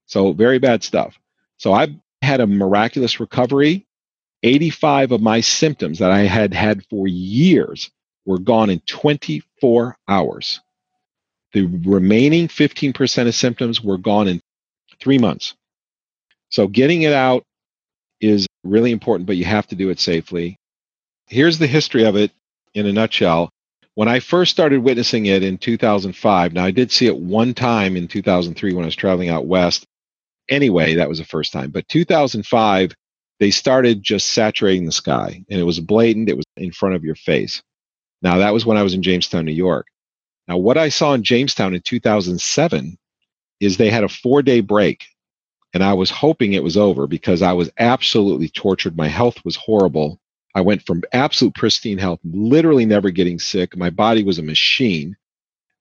So 0.06 0.32
very 0.32 0.60
bad 0.60 0.84
stuff. 0.84 1.18
So 1.58 1.74
I 1.74 2.00
had 2.22 2.42
a 2.42 2.48
miraculous 2.48 3.20
recovery. 3.20 3.88
85 4.44 5.14
of 5.14 5.22
my 5.22 5.42
symptoms 5.42 5.98
that 5.98 6.12
I 6.12 6.20
had 6.20 6.54
had 6.54 6.86
for 6.92 7.08
years 7.08 7.90
were 8.24 8.38
gone 8.38 8.70
in 8.70 8.82
24 8.82 9.98
hours. 10.08 10.62
The 11.54 11.66
remaining 11.66 12.48
15% 12.48 13.28
of 13.28 13.34
symptoms 13.34 13.84
were 13.84 13.98
gone 13.98 14.28
in 14.28 14.42
three 15.00 15.18
months. 15.18 15.56
So 16.50 16.68
getting 16.68 17.02
it 17.02 17.14
out 17.14 17.46
is 18.22 18.46
really 18.64 18.92
important, 18.92 19.26
but 19.26 19.38
you 19.38 19.46
have 19.46 19.66
to 19.70 19.76
do 19.76 19.90
it 19.90 20.00
safely. 20.00 20.60
Here's 21.28 21.58
the 21.58 21.68
history 21.68 22.06
of 22.06 22.16
it 22.16 22.32
in 22.74 22.86
a 22.86 22.94
nutshell. 22.94 23.50
When 23.96 24.08
I 24.08 24.20
first 24.20 24.52
started 24.52 24.84
witnessing 24.84 25.26
it 25.26 25.42
in 25.42 25.58
2005, 25.58 26.54
now 26.54 26.66
I 26.66 26.72
did 26.72 26.92
see 26.92 27.08
it 27.08 27.18
one 27.18 27.54
time 27.54 27.96
in 27.96 28.08
2003 28.08 28.74
when 28.74 28.84
I 28.84 28.88
was 28.88 28.96
traveling 28.96 29.30
out 29.30 29.48
west. 29.48 29.86
Anyway, 30.50 30.96
that 30.96 31.10
was 31.10 31.18
the 31.18 31.26
first 31.26 31.52
time. 31.52 31.72
But 31.72 31.88
2005, 31.88 32.94
they 33.40 33.52
started 33.52 34.04
just 34.04 34.34
saturating 34.34 34.86
the 34.86 34.92
sky, 34.92 35.44
and 35.50 35.60
it 35.60 35.64
was 35.64 35.80
blatant. 35.80 36.30
It 36.30 36.38
was 36.38 36.46
in 36.58 36.72
front 36.72 36.96
of 36.96 37.04
your 37.04 37.16
face. 37.16 37.64
Now, 38.22 38.38
that 38.38 38.54
was 38.54 38.66
when 38.66 38.78
I 38.78 38.84
was 38.84 38.94
in 38.94 39.02
Jamestown, 39.02 39.46
New 39.46 39.52
York. 39.52 39.88
Now, 40.48 40.58
what 40.58 40.78
I 40.78 40.90
saw 40.90 41.14
in 41.14 41.24
Jamestown 41.24 41.74
in 41.74 41.82
2007 41.82 42.98
is 43.60 43.78
they 43.78 43.90
had 43.90 44.04
a 44.04 44.10
four 44.10 44.42
day 44.42 44.62
break, 44.62 45.06
and 45.74 45.84
I 45.84 45.94
was 45.94 46.12
hoping 46.12 46.54
it 46.54 46.64
was 46.64 46.78
over 46.78 47.08
because 47.08 47.42
I 47.42 47.54
was 47.54 47.72
absolutely 47.80 48.50
tortured. 48.50 48.96
My 48.96 49.08
health 49.08 49.44
was 49.44 49.56
horrible. 49.56 50.20
I 50.56 50.62
went 50.62 50.86
from 50.86 51.04
absolute 51.12 51.54
pristine 51.54 51.98
health, 51.98 52.22
literally 52.24 52.86
never 52.86 53.12
getting 53.12 53.40
sick. 53.40 53.76
My 53.76 53.90
body 53.90 54.24
was 54.24 54.40
a 54.40 54.44
machine. 54.44 55.18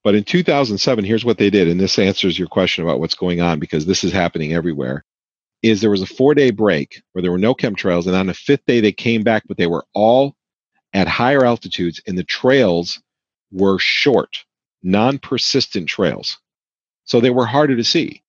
But 0.02 0.16
in 0.16 0.24
2007, 0.24 1.04
here's 1.04 1.24
what 1.24 1.38
they 1.38 1.48
did, 1.48 1.68
and 1.68 1.80
this 1.80 1.98
answers 1.98 2.38
your 2.38 2.48
question 2.48 2.84
about 2.84 3.00
what's 3.00 3.14
going 3.14 3.40
on 3.40 3.60
because 3.60 3.86
this 3.86 4.04
is 4.04 4.12
happening 4.12 4.52
everywhere. 4.52 5.04
Is 5.62 5.80
there 5.80 5.90
was 5.90 6.02
a 6.02 6.06
four 6.06 6.34
day 6.34 6.50
break 6.50 7.00
where 7.12 7.22
there 7.22 7.30
were 7.30 7.38
no 7.38 7.54
chemtrails, 7.54 8.06
and 8.06 8.16
on 8.16 8.26
the 8.26 8.34
fifth 8.34 8.66
day 8.66 8.80
they 8.80 8.92
came 8.92 9.22
back, 9.22 9.44
but 9.46 9.56
they 9.56 9.68
were 9.68 9.86
all 9.94 10.34
at 10.92 11.08
higher 11.08 11.44
altitudes, 11.44 12.02
and 12.06 12.18
the 12.18 12.24
trails 12.24 13.00
were 13.50 13.78
short, 13.78 14.44
non 14.82 15.18
persistent 15.18 15.88
trails. 15.88 16.38
So 17.04 17.20
they 17.20 17.30
were 17.30 17.46
harder 17.46 17.76
to 17.76 17.84
see. 17.84 18.22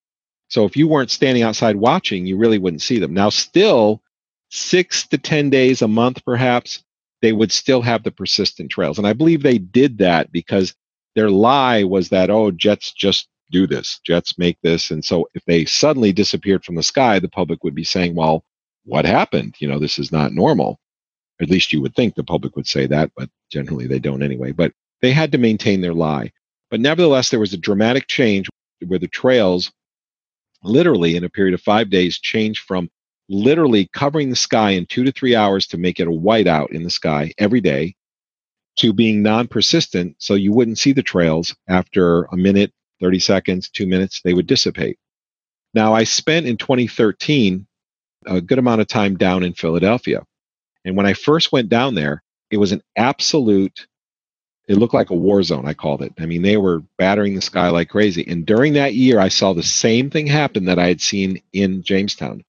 So 0.48 0.66
if 0.66 0.78
you 0.78 0.88
weren't 0.88 1.12
standing 1.12 1.44
outside 1.44 1.76
watching, 1.76 2.26
you 2.26 2.38
really 2.38 2.60
wouldn't 2.60 2.84
see 2.84 3.00
them. 3.00 3.14
Now, 3.14 3.30
still, 3.30 4.02
six 4.50 5.08
to 5.08 5.18
10 5.18 5.50
days 5.50 5.82
a 5.82 5.88
month, 5.88 6.24
perhaps, 6.26 6.84
they 7.22 7.34
would 7.34 7.52
still 7.52 7.82
have 7.82 8.04
the 8.04 8.12
persistent 8.12 8.70
trails. 8.70 8.98
And 8.98 9.08
I 9.08 9.14
believe 9.14 9.42
they 9.42 9.58
did 9.58 9.98
that 10.00 10.32
because 10.32 10.76
their 11.16 11.30
lie 11.30 11.84
was 11.84 12.10
that, 12.10 12.30
oh, 12.30 12.52
jets 12.52 12.92
just 12.94 13.28
do 13.52 13.68
this, 13.68 14.00
jets 14.06 14.38
make 14.38 14.58
this. 14.62 14.92
And 14.92 15.04
so 15.04 15.28
if 15.34 15.44
they 15.46 15.66
suddenly 15.66 16.12
disappeared 16.12 16.64
from 16.64 16.76
the 16.76 16.84
sky, 16.84 17.20
the 17.20 17.30
public 17.30 17.64
would 17.64 17.76
be 17.76 17.84
saying, 17.84 18.16
well, 18.16 18.44
what 18.86 19.06
happened? 19.06 19.56
You 19.60 19.68
know, 19.68 19.80
this 19.80 19.98
is 19.98 20.12
not 20.12 20.34
normal. 20.34 20.80
At 21.42 21.50
least 21.50 21.74
you 21.74 21.82
would 21.82 21.96
think 21.96 22.16
the 22.16 22.24
public 22.24 22.56
would 22.56 22.68
say 22.68 22.86
that, 22.88 23.12
but 23.16 23.30
generally 23.52 23.88
they 23.88 24.00
don't 24.00 24.24
anyway. 24.24 24.52
But 24.52 24.74
they 25.02 25.12
had 25.12 25.32
to 25.32 25.38
maintain 25.38 25.82
their 25.82 25.94
lie. 25.94 26.32
But 26.70 26.80
nevertheless, 26.80 27.30
there 27.30 27.40
was 27.40 27.54
a 27.54 27.58
dramatic 27.58 28.08
change 28.08 28.48
where 28.86 29.00
the 29.00 29.08
trails 29.08 29.72
literally 30.64 31.16
in 31.16 31.24
a 31.24 31.30
period 31.30 31.54
of 31.54 31.62
five 31.62 31.90
days 31.90 32.20
changed 32.20 32.62
from 32.62 32.90
literally 33.30 33.90
covering 33.94 34.30
the 34.30 34.36
sky 34.36 34.72
in 34.72 34.86
two 34.86 35.04
to 35.04 35.12
three 35.12 35.36
hours 35.36 35.68
to 35.68 35.78
make 35.78 36.00
it 36.00 36.08
a 36.08 36.12
whiteout 36.12 36.72
in 36.72 36.84
the 36.84 36.90
sky 36.90 37.34
every 37.38 37.62
day 37.62 37.96
to 38.78 38.94
being 38.94 39.24
non 39.24 39.48
persistent. 39.48 40.16
So 40.20 40.36
you 40.36 40.52
wouldn't 40.54 40.80
see 40.80 40.92
the 40.92 41.04
trails 41.04 41.56
after 41.68 42.24
a 42.26 42.38
minute, 42.38 42.72
30 43.02 43.20
seconds, 43.20 43.70
two 43.70 43.88
minutes, 43.88 44.22
they 44.24 44.34
would 44.34 44.48
dissipate. 44.48 44.98
Now, 45.74 45.94
I 45.94 46.04
spent 46.06 46.46
in 46.46 46.58
2013 46.58 47.68
a 48.26 48.42
good 48.42 48.60
amount 48.60 48.82
of 48.82 48.88
time 48.88 49.18
down 49.18 49.44
in 49.44 49.54
Philadelphia. 49.54 50.24
And 50.86 50.96
when 50.96 51.06
I 51.06 51.14
first 51.14 51.52
went 51.52 51.70
down 51.70 51.96
there, 51.96 52.24
it 52.52 52.58
was 52.58 52.72
an 52.72 52.82
absolute, 52.96 53.88
it 54.68 54.78
looked 54.78 54.94
like 54.94 55.10
a 55.10 55.16
war 55.16 55.44
zone, 55.44 55.68
I 55.68 55.74
called 55.74 56.02
it. 56.02 56.14
I 56.20 56.26
mean, 56.26 56.42
they 56.42 56.58
were 56.58 56.84
battering 56.98 57.36
the 57.36 57.42
sky 57.42 57.70
like 57.70 57.90
crazy. 57.90 58.26
And 58.28 58.46
during 58.46 58.74
that 58.74 58.94
year, 58.94 59.20
I 59.20 59.28
saw 59.30 59.54
the 59.54 59.64
same 59.64 60.10
thing 60.10 60.28
happen 60.28 60.66
that 60.66 60.80
I 60.80 60.88
had 60.88 61.02
seen 61.02 61.42
in 61.54 61.84
Jamestown. 61.84 62.44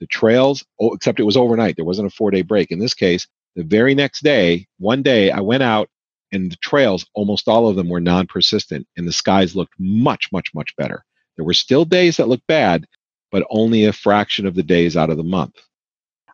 The 0.00 0.06
trails, 0.06 0.64
oh, 0.80 0.94
except 0.94 1.20
it 1.20 1.24
was 1.24 1.36
overnight. 1.36 1.76
There 1.76 1.84
wasn't 1.84 2.08
a 2.08 2.14
four 2.14 2.30
day 2.30 2.42
break. 2.42 2.70
In 2.70 2.78
this 2.78 2.94
case, 2.94 3.26
the 3.56 3.64
very 3.64 3.94
next 3.94 4.22
day, 4.22 4.66
one 4.78 5.02
day, 5.02 5.30
I 5.30 5.40
went 5.40 5.62
out 5.62 5.88
and 6.32 6.50
the 6.50 6.56
trails, 6.56 7.06
almost 7.14 7.48
all 7.48 7.68
of 7.68 7.76
them 7.76 7.88
were 7.88 8.00
non 8.00 8.26
persistent, 8.26 8.86
and 8.96 9.06
the 9.06 9.12
skies 9.12 9.56
looked 9.56 9.74
much, 9.78 10.30
much, 10.32 10.54
much 10.54 10.74
better. 10.76 11.04
There 11.36 11.44
were 11.44 11.54
still 11.54 11.84
days 11.84 12.16
that 12.16 12.28
looked 12.28 12.46
bad, 12.46 12.86
but 13.30 13.46
only 13.50 13.84
a 13.84 13.92
fraction 13.92 14.46
of 14.46 14.54
the 14.54 14.62
days 14.62 14.96
out 14.96 15.10
of 15.10 15.16
the 15.16 15.24
month. 15.24 15.56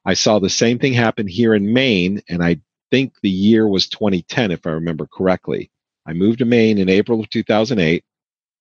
I 0.04 0.14
saw 0.14 0.38
the 0.38 0.50
same 0.50 0.78
thing 0.78 0.92
happen 0.92 1.26
here 1.26 1.54
in 1.54 1.72
Maine, 1.72 2.22
and 2.28 2.42
I 2.42 2.60
think 2.90 3.14
the 3.22 3.30
year 3.30 3.66
was 3.66 3.88
2010, 3.88 4.52
if 4.52 4.66
I 4.66 4.70
remember 4.70 5.06
correctly. 5.06 5.70
I 6.06 6.12
moved 6.12 6.38
to 6.38 6.44
Maine 6.44 6.78
in 6.78 6.88
April 6.88 7.20
of 7.20 7.28
2008 7.30 8.04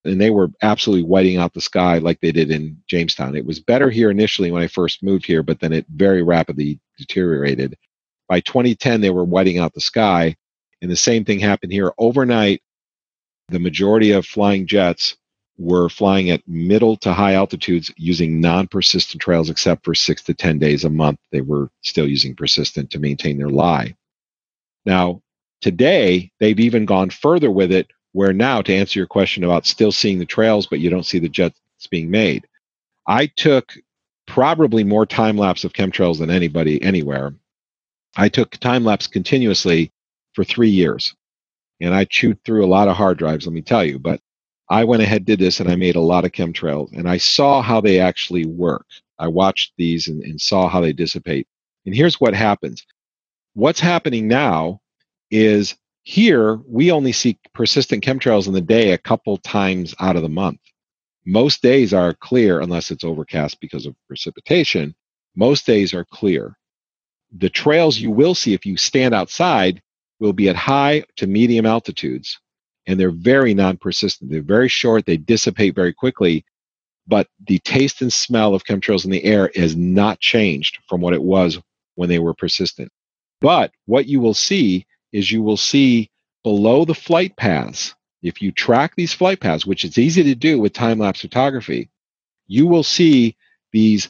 and 0.06 0.22
they 0.22 0.30
were 0.30 0.50
absolutely 0.62 1.04
whiting 1.04 1.38
out 1.38 1.54
the 1.54 1.62
sky 1.62 1.98
like 1.98 2.22
they 2.22 2.32
did 2.32 2.52
in 2.52 2.78
Jamestown. 2.88 3.36
It 3.36 3.46
was 3.46 3.60
better 3.60 3.90
here 3.90 4.12
initially 4.12 4.52
when 4.52 4.62
I 4.62 4.68
first 4.68 5.04
moved 5.04 5.26
here, 5.26 5.44
but 5.44 5.60
then 5.60 5.74
it 5.74 5.86
very 5.90 6.22
rapidly 6.22 6.80
deteriorated. 6.98 7.76
By 8.30 8.40
2010, 8.42 9.02
they 9.02 9.10
were 9.10 9.24
whiting 9.24 9.58
out 9.58 9.74
the 9.74 9.82
sky, 9.82 10.36
and 10.82 10.90
the 10.90 10.96
same 10.96 11.26
thing 11.26 11.40
happened 11.40 11.72
here. 11.72 11.92
Overnight, 11.98 12.62
the 13.50 13.60
majority 13.60 14.12
of 14.12 14.26
flying 14.26 14.68
jets 14.68 15.18
were 15.58 15.90
flying 15.90 16.30
at 16.30 16.48
middle 16.48 16.98
to 16.98 17.14
high 17.14 17.34
altitudes 17.34 17.92
using 17.98 18.42
non 18.42 18.68
persistent 18.68 19.22
trails, 19.22 19.50
except 19.50 19.86
for 19.86 19.96
six 19.96 20.22
to 20.24 20.34
10 20.34 20.60
days 20.60 20.84
a 20.84 20.90
month. 20.90 21.20
They 21.32 21.42
were 21.42 21.70
still 21.82 22.08
using 22.08 22.36
persistent 22.36 22.90
to 22.92 23.00
maintain 23.00 23.38
their 23.38 23.50
lie. 23.50 23.96
Now, 24.86 25.22
today, 25.62 26.32
they've 26.40 26.60
even 26.60 26.86
gone 26.86 27.10
further 27.10 27.50
with 27.50 27.72
it 27.72 27.88
where 28.16 28.32
now, 28.32 28.62
to 28.62 28.74
answer 28.74 28.98
your 28.98 29.08
question 29.08 29.44
about 29.44 29.66
still 29.66 29.92
seeing 29.92 30.20
the 30.20 30.26
trails, 30.26 30.68
but 30.68 30.80
you 30.80 30.90
don't 30.90 31.06
see 31.06 31.20
the 31.20 31.28
jets 31.28 31.60
being 31.92 32.10
made, 32.10 32.48
I 33.06 33.26
took 33.26 33.74
probably 34.26 34.86
more 34.86 35.06
time 35.06 35.38
lapse 35.38 35.66
of 35.66 35.74
chemtrails 35.74 36.20
than 36.20 36.30
anybody 36.30 36.82
anywhere. 36.82 37.36
I 38.16 38.30
took 38.30 38.52
time 38.52 38.86
lapse 38.86 39.08
continuously 39.08 39.92
for 40.32 40.46
three 40.46 40.70
years. 40.70 41.14
And 41.82 41.94
I 41.94 42.06
chewed 42.06 42.42
through 42.46 42.64
a 42.64 42.72
lot 42.72 42.88
of 42.88 42.96
hard 42.96 43.18
drives, 43.18 43.48
let 43.48 43.54
me 43.54 43.62
tell 43.62 43.84
you. 43.84 44.00
But 44.00 44.22
I 44.70 44.86
went 44.86 45.04
ahead, 45.04 45.26
did 45.26 45.40
this, 45.40 45.60
and 45.60 45.70
I 45.70 45.76
made 45.76 45.98
a 45.98 46.02
lot 46.02 46.24
of 46.24 46.32
chemtrails. 46.32 46.98
And 46.98 47.10
I 47.10 47.18
saw 47.18 47.62
how 47.62 47.82
they 47.82 48.00
actually 48.00 48.46
work. 48.46 48.86
I 49.20 49.28
watched 49.28 49.74
these 49.78 50.08
and, 50.08 50.24
and 50.24 50.40
saw 50.40 50.70
how 50.70 50.80
they 50.80 50.94
dissipate. 50.94 51.50
And 51.86 51.94
here's 51.94 52.22
what 52.22 52.34
happens 52.34 52.82
what's 53.56 53.82
happening 53.82 54.30
now 54.30 54.80
is 55.32 55.76
here, 56.06 56.58
we 56.68 56.92
only 56.92 57.12
see 57.12 57.40
persistent 57.56 58.04
chemtrails 58.04 58.46
in 58.46 58.54
the 58.54 58.62
day 58.62 58.92
a 58.92 58.98
couple 58.98 59.38
times 59.38 59.96
out 60.00 60.16
of 60.16 60.22
the 60.22 60.30
month. 60.30 60.60
Most 61.26 61.64
days 61.64 61.96
are 61.96 62.14
clear 62.14 62.62
unless 62.62 62.92
it's 62.92 63.04
overcast 63.04 63.60
because 63.60 63.88
of 63.88 63.96
precipitation. 64.08 64.94
Most 65.36 65.66
days 65.66 65.96
are 65.96 66.06
clear. 66.06 66.56
The 67.36 67.50
trails 67.50 67.98
you 67.98 68.12
will 68.12 68.36
see 68.36 68.54
if 68.54 68.68
you 68.68 68.78
stand 68.78 69.16
outside 69.16 69.82
will 70.20 70.32
be 70.32 70.48
at 70.48 70.56
high 70.56 71.04
to 71.16 71.26
medium 71.26 71.66
altitudes, 71.66 72.40
and 72.86 73.00
they're 73.00 73.10
very 73.10 73.56
non 73.56 73.78
persistent. 73.78 74.30
They're 74.30 74.44
very 74.44 74.70
short, 74.70 75.08
they 75.08 75.18
dissipate 75.18 75.74
very 75.74 75.92
quickly, 75.92 76.46
but 77.08 77.28
the 77.48 77.58
taste 77.60 78.04
and 78.04 78.14
smell 78.14 78.54
of 78.54 78.64
chemtrails 78.64 79.06
in 79.06 79.12
the 79.12 79.24
air 79.24 79.50
has 79.56 79.76
not 79.76 80.20
changed 80.20 80.78
from 80.88 81.02
what 81.02 81.16
it 81.16 81.24
was 81.24 81.60
when 81.96 82.10
they 82.10 82.20
were 82.20 82.36
persistent. 82.36 82.92
But 83.42 83.72
what 83.88 84.06
you 84.06 84.20
will 84.20 84.36
see 84.36 84.86
is 85.12 85.32
you 85.32 85.42
will 85.42 85.58
see 85.58 86.10
below 86.44 86.86
the 86.86 86.96
flight 86.96 87.36
paths, 87.38 87.96
if 88.22 88.42
you 88.42 88.52
track 88.52 88.94
these 88.96 89.14
flight 89.14 89.40
paths, 89.40 89.66
which 89.66 89.84
is 89.84 89.98
easy 89.98 90.24
to 90.24 90.36
do 90.36 90.60
with 90.60 90.74
time 90.74 91.00
lapse 91.00 91.22
photography, 91.22 91.90
you 92.48 92.68
will 92.68 92.84
see 92.84 93.36
these 93.72 94.10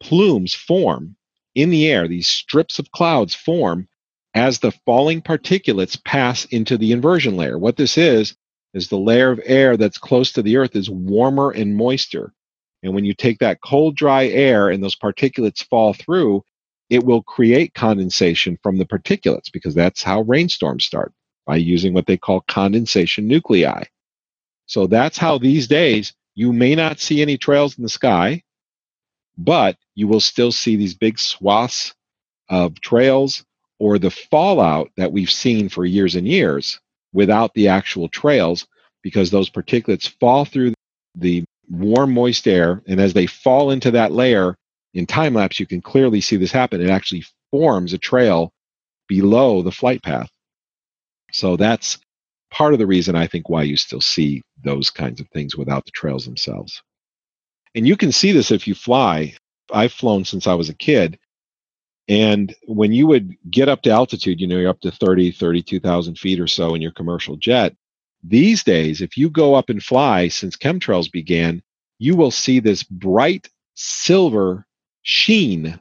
plumes 0.00 0.54
form 0.54 1.16
in 1.54 1.70
the 1.70 1.88
air, 1.88 2.06
these 2.06 2.28
strips 2.28 2.78
of 2.78 2.90
clouds 2.92 3.34
form 3.34 3.88
as 4.34 4.58
the 4.58 4.70
falling 4.86 5.20
particulates 5.20 6.02
pass 6.04 6.44
into 6.46 6.76
the 6.76 6.92
inversion 6.92 7.36
layer. 7.36 7.58
What 7.58 7.76
this 7.76 7.98
is, 7.98 8.36
is 8.74 8.88
the 8.88 8.98
layer 8.98 9.30
of 9.30 9.40
air 9.44 9.76
that's 9.76 9.98
close 9.98 10.32
to 10.32 10.42
the 10.42 10.56
earth 10.56 10.76
is 10.76 10.90
warmer 10.90 11.50
and 11.50 11.76
moister. 11.76 12.32
And 12.82 12.94
when 12.94 13.04
you 13.04 13.14
take 13.14 13.38
that 13.38 13.60
cold, 13.60 13.96
dry 13.96 14.26
air 14.26 14.68
and 14.68 14.82
those 14.82 14.96
particulates 14.96 15.64
fall 15.64 15.94
through, 15.94 16.44
it 16.90 17.04
will 17.04 17.22
create 17.22 17.74
condensation 17.74 18.58
from 18.62 18.78
the 18.78 18.86
particulates 18.86 19.52
because 19.52 19.74
that's 19.74 20.02
how 20.02 20.22
rainstorms 20.22 20.84
start 20.84 21.12
by 21.46 21.56
using 21.56 21.92
what 21.94 22.06
they 22.06 22.16
call 22.16 22.42
condensation 22.48 23.26
nuclei. 23.26 23.84
So 24.66 24.86
that's 24.86 25.18
how 25.18 25.38
these 25.38 25.66
days 25.68 26.14
you 26.34 26.52
may 26.52 26.74
not 26.74 27.00
see 27.00 27.22
any 27.22 27.38
trails 27.38 27.76
in 27.76 27.82
the 27.82 27.88
sky, 27.88 28.42
but 29.36 29.76
you 29.94 30.08
will 30.08 30.20
still 30.20 30.52
see 30.52 30.76
these 30.76 30.94
big 30.94 31.18
swaths 31.18 31.94
of 32.48 32.80
trails 32.80 33.44
or 33.78 33.98
the 33.98 34.10
fallout 34.10 34.90
that 34.96 35.12
we've 35.12 35.30
seen 35.30 35.68
for 35.68 35.84
years 35.84 36.14
and 36.14 36.26
years 36.26 36.80
without 37.12 37.54
the 37.54 37.68
actual 37.68 38.08
trails 38.08 38.66
because 39.02 39.30
those 39.30 39.50
particulates 39.50 40.08
fall 40.20 40.44
through 40.44 40.74
the 41.14 41.44
warm, 41.70 42.12
moist 42.12 42.46
air. 42.46 42.82
And 42.86 43.00
as 43.00 43.12
they 43.12 43.26
fall 43.26 43.70
into 43.70 43.92
that 43.92 44.12
layer 44.12 44.56
in 44.94 45.06
time 45.06 45.34
lapse, 45.34 45.60
you 45.60 45.66
can 45.66 45.80
clearly 45.80 46.20
see 46.20 46.36
this 46.36 46.52
happen. 46.52 46.80
It 46.80 46.90
actually 46.90 47.24
forms 47.50 47.92
a 47.92 47.98
trail 47.98 48.52
below 49.06 49.62
the 49.62 49.72
flight 49.72 50.02
path. 50.02 50.30
So 51.32 51.56
that's 51.56 51.98
part 52.50 52.72
of 52.72 52.78
the 52.78 52.86
reason 52.86 53.14
I 53.14 53.26
think 53.26 53.48
why 53.48 53.62
you 53.62 53.76
still 53.76 54.00
see 54.00 54.42
those 54.64 54.90
kinds 54.90 55.20
of 55.20 55.28
things 55.28 55.56
without 55.56 55.84
the 55.84 55.90
trails 55.90 56.24
themselves. 56.24 56.82
And 57.74 57.86
you 57.86 57.96
can 57.96 58.12
see 58.12 58.32
this 58.32 58.50
if 58.50 58.66
you 58.66 58.74
fly. 58.74 59.34
I've 59.72 59.92
flown 59.92 60.24
since 60.24 60.46
I 60.46 60.54
was 60.54 60.68
a 60.68 60.74
kid. 60.74 61.18
And 62.08 62.54
when 62.66 62.92
you 62.92 63.06
would 63.06 63.36
get 63.50 63.68
up 63.68 63.82
to 63.82 63.90
altitude, 63.90 64.40
you 64.40 64.46
know, 64.46 64.56
you're 64.56 64.70
up 64.70 64.80
to 64.80 64.90
30, 64.90 65.32
32,000 65.32 66.18
feet 66.18 66.40
or 66.40 66.46
so 66.46 66.74
in 66.74 66.80
your 66.80 66.92
commercial 66.92 67.36
jet. 67.36 67.76
These 68.24 68.64
days, 68.64 69.02
if 69.02 69.18
you 69.18 69.28
go 69.28 69.54
up 69.54 69.68
and 69.68 69.82
fly 69.82 70.28
since 70.28 70.56
chemtrails 70.56 71.12
began, 71.12 71.62
you 71.98 72.16
will 72.16 72.30
see 72.30 72.60
this 72.60 72.82
bright 72.82 73.48
silver 73.74 74.66
sheen 75.08 75.80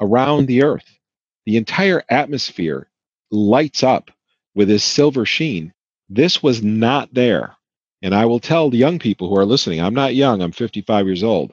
around 0.00 0.46
the 0.46 0.62
earth. 0.62 0.98
The 1.44 1.58
entire 1.58 2.02
atmosphere 2.08 2.88
lights 3.30 3.82
up 3.82 4.10
with 4.54 4.68
this 4.68 4.82
silver 4.82 5.26
sheen. 5.26 5.74
This 6.08 6.42
was 6.42 6.62
not 6.62 7.12
there. 7.12 7.56
And 8.00 8.14
I 8.14 8.24
will 8.24 8.40
tell 8.40 8.70
the 8.70 8.78
young 8.78 8.98
people 8.98 9.28
who 9.28 9.36
are 9.36 9.44
listening, 9.44 9.82
I'm 9.82 9.92
not 9.92 10.14
young, 10.14 10.40
I'm 10.40 10.50
55 10.50 11.04
years 11.04 11.22
old. 11.22 11.52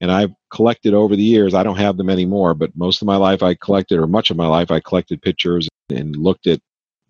And 0.00 0.12
I've 0.12 0.30
collected 0.52 0.94
over 0.94 1.16
the 1.16 1.24
years, 1.24 1.54
I 1.54 1.64
don't 1.64 1.76
have 1.76 1.96
them 1.96 2.08
anymore, 2.08 2.54
but 2.54 2.76
most 2.76 3.02
of 3.02 3.06
my 3.06 3.16
life 3.16 3.42
I 3.42 3.54
collected, 3.54 3.98
or 3.98 4.06
much 4.06 4.30
of 4.30 4.36
my 4.36 4.46
life, 4.46 4.70
I 4.70 4.78
collected 4.78 5.20
pictures 5.20 5.68
and 5.90 6.14
looked 6.14 6.46
at 6.46 6.60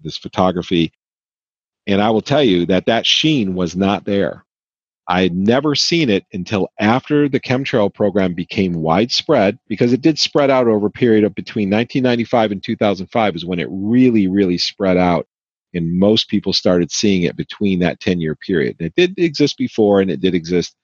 this 0.02 0.16
photography. 0.16 0.90
And 1.86 2.00
I 2.00 2.08
will 2.08 2.22
tell 2.22 2.42
you 2.42 2.64
that 2.66 2.86
that 2.86 3.04
sheen 3.04 3.54
was 3.54 3.76
not 3.76 4.06
there. 4.06 4.46
I 5.08 5.22
had 5.22 5.34
never 5.34 5.74
seen 5.74 6.10
it 6.10 6.26
until 6.34 6.68
after 6.78 7.30
the 7.30 7.40
chemtrail 7.40 7.92
program 7.92 8.34
became 8.34 8.74
widespread 8.74 9.58
because 9.66 9.94
it 9.94 10.02
did 10.02 10.18
spread 10.18 10.50
out 10.50 10.66
over 10.66 10.88
a 10.88 10.90
period 10.90 11.24
of 11.24 11.34
between 11.34 11.70
1995 11.70 12.52
and 12.52 12.62
2005 12.62 13.36
is 13.36 13.46
when 13.46 13.58
it 13.58 13.68
really, 13.70 14.28
really 14.28 14.58
spread 14.58 14.98
out. 14.98 15.26
And 15.72 15.98
most 15.98 16.28
people 16.28 16.52
started 16.52 16.90
seeing 16.90 17.22
it 17.22 17.36
between 17.36 17.78
that 17.78 18.00
10 18.00 18.20
year 18.20 18.36
period. 18.36 18.76
It 18.80 18.94
did 18.96 19.14
exist 19.18 19.56
before 19.56 20.02
and 20.02 20.10
it 20.10 20.20
did 20.20 20.34
exist 20.34 20.76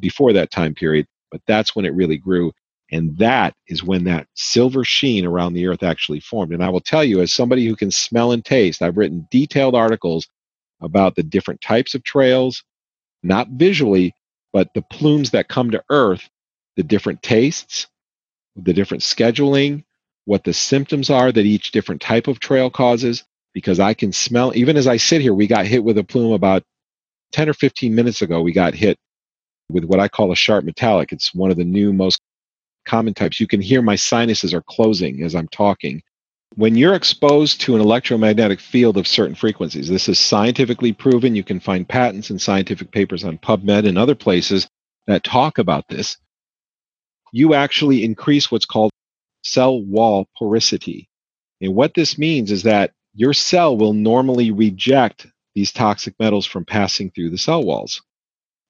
before 0.00 0.32
that 0.32 0.52
time 0.52 0.74
period, 0.74 1.06
but 1.32 1.40
that's 1.48 1.74
when 1.74 1.84
it 1.84 1.94
really 1.94 2.18
grew. 2.18 2.52
And 2.92 3.16
that 3.18 3.54
is 3.66 3.82
when 3.82 4.04
that 4.04 4.28
silver 4.34 4.84
sheen 4.84 5.26
around 5.26 5.54
the 5.54 5.66
earth 5.66 5.82
actually 5.82 6.20
formed. 6.20 6.52
And 6.52 6.62
I 6.62 6.68
will 6.68 6.80
tell 6.80 7.04
you, 7.04 7.20
as 7.20 7.32
somebody 7.32 7.66
who 7.66 7.76
can 7.76 7.90
smell 7.90 8.30
and 8.32 8.44
taste, 8.44 8.80
I've 8.80 8.96
written 8.96 9.26
detailed 9.30 9.74
articles 9.74 10.28
about 10.80 11.14
the 11.14 11.22
different 11.22 11.60
types 11.60 11.94
of 11.94 12.02
trails, 12.02 12.64
not 13.22 13.48
visually, 13.48 14.14
but 14.52 14.72
the 14.74 14.82
plumes 14.82 15.30
that 15.30 15.48
come 15.48 15.70
to 15.72 15.84
Earth, 15.90 16.28
the 16.76 16.82
different 16.82 17.22
tastes, 17.22 17.86
the 18.56 18.72
different 18.72 19.02
scheduling, 19.02 19.84
what 20.24 20.44
the 20.44 20.52
symptoms 20.52 21.10
are 21.10 21.32
that 21.32 21.46
each 21.46 21.72
different 21.72 22.00
type 22.00 22.28
of 22.28 22.40
trail 22.40 22.70
causes. 22.70 23.24
Because 23.52 23.80
I 23.80 23.94
can 23.94 24.12
smell, 24.12 24.52
even 24.54 24.76
as 24.76 24.86
I 24.86 24.96
sit 24.96 25.22
here, 25.22 25.34
we 25.34 25.48
got 25.48 25.66
hit 25.66 25.82
with 25.82 25.98
a 25.98 26.04
plume 26.04 26.32
about 26.32 26.62
10 27.32 27.48
or 27.48 27.54
15 27.54 27.94
minutes 27.94 28.22
ago. 28.22 28.42
We 28.42 28.52
got 28.52 28.74
hit 28.74 28.96
with 29.70 29.84
what 29.84 30.00
I 30.00 30.08
call 30.08 30.32
a 30.32 30.36
sharp 30.36 30.64
metallic. 30.64 31.12
It's 31.12 31.34
one 31.34 31.50
of 31.50 31.56
the 31.56 31.64
new, 31.64 31.92
most 31.92 32.20
common 32.86 33.14
types. 33.14 33.40
You 33.40 33.46
can 33.46 33.60
hear 33.60 33.82
my 33.82 33.96
sinuses 33.96 34.54
are 34.54 34.62
closing 34.62 35.22
as 35.22 35.34
I'm 35.34 35.48
talking. 35.48 36.02
When 36.56 36.74
you're 36.74 36.94
exposed 36.94 37.60
to 37.62 37.76
an 37.76 37.80
electromagnetic 37.80 38.58
field 38.58 38.96
of 38.96 39.06
certain 39.06 39.36
frequencies, 39.36 39.88
this 39.88 40.08
is 40.08 40.18
scientifically 40.18 40.92
proven. 40.92 41.36
You 41.36 41.44
can 41.44 41.60
find 41.60 41.88
patents 41.88 42.30
and 42.30 42.42
scientific 42.42 42.90
papers 42.90 43.22
on 43.22 43.38
PubMed 43.38 43.86
and 43.86 43.96
other 43.96 44.16
places 44.16 44.68
that 45.06 45.22
talk 45.22 45.58
about 45.58 45.86
this. 45.88 46.16
You 47.32 47.54
actually 47.54 48.04
increase 48.04 48.50
what's 48.50 48.66
called 48.66 48.90
cell 49.42 49.80
wall 49.80 50.26
porosity. 50.36 51.08
And 51.60 51.74
what 51.74 51.94
this 51.94 52.18
means 52.18 52.50
is 52.50 52.64
that 52.64 52.92
your 53.14 53.32
cell 53.32 53.76
will 53.76 53.92
normally 53.92 54.50
reject 54.50 55.28
these 55.54 55.72
toxic 55.72 56.14
metals 56.18 56.46
from 56.46 56.64
passing 56.64 57.10
through 57.10 57.30
the 57.30 57.38
cell 57.38 57.62
walls. 57.62 58.02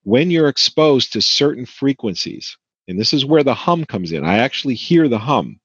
When 0.02 0.30
you're 0.30 0.48
exposed 0.48 1.14
to 1.14 1.22
certain 1.22 1.66
frequencies, 1.66 2.58
and 2.88 3.00
this 3.00 3.14
is 3.14 3.24
where 3.24 3.44
the 3.44 3.54
hum 3.54 3.84
comes 3.86 4.12
in, 4.12 4.24
I 4.24 4.38
actually 4.38 4.74
hear 4.74 5.08
the 5.08 5.18
hum 5.18 5.60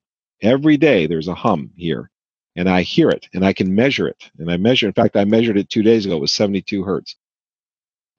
Every 0.46 0.78
day 0.78 1.08
there's 1.08 1.28
a 1.28 1.34
hum 1.34 1.72
here, 1.76 2.12
and 2.56 2.70
I 2.70 2.84
hear 2.84 3.10
it 3.10 3.28
and 3.34 3.44
I 3.44 3.52
can 3.52 3.74
measure 3.74 4.08
it. 4.08 4.30
And 4.38 4.52
I 4.52 4.58
measure, 4.58 4.86
in 4.86 4.94
fact, 4.94 5.18
I 5.18 5.26
measured 5.26 5.58
it 5.58 5.72
two 5.72 5.82
days 5.82 6.06
ago, 6.06 6.18
it 6.18 6.22
was 6.22 6.34
72 6.34 6.84
hertz. 6.84 7.16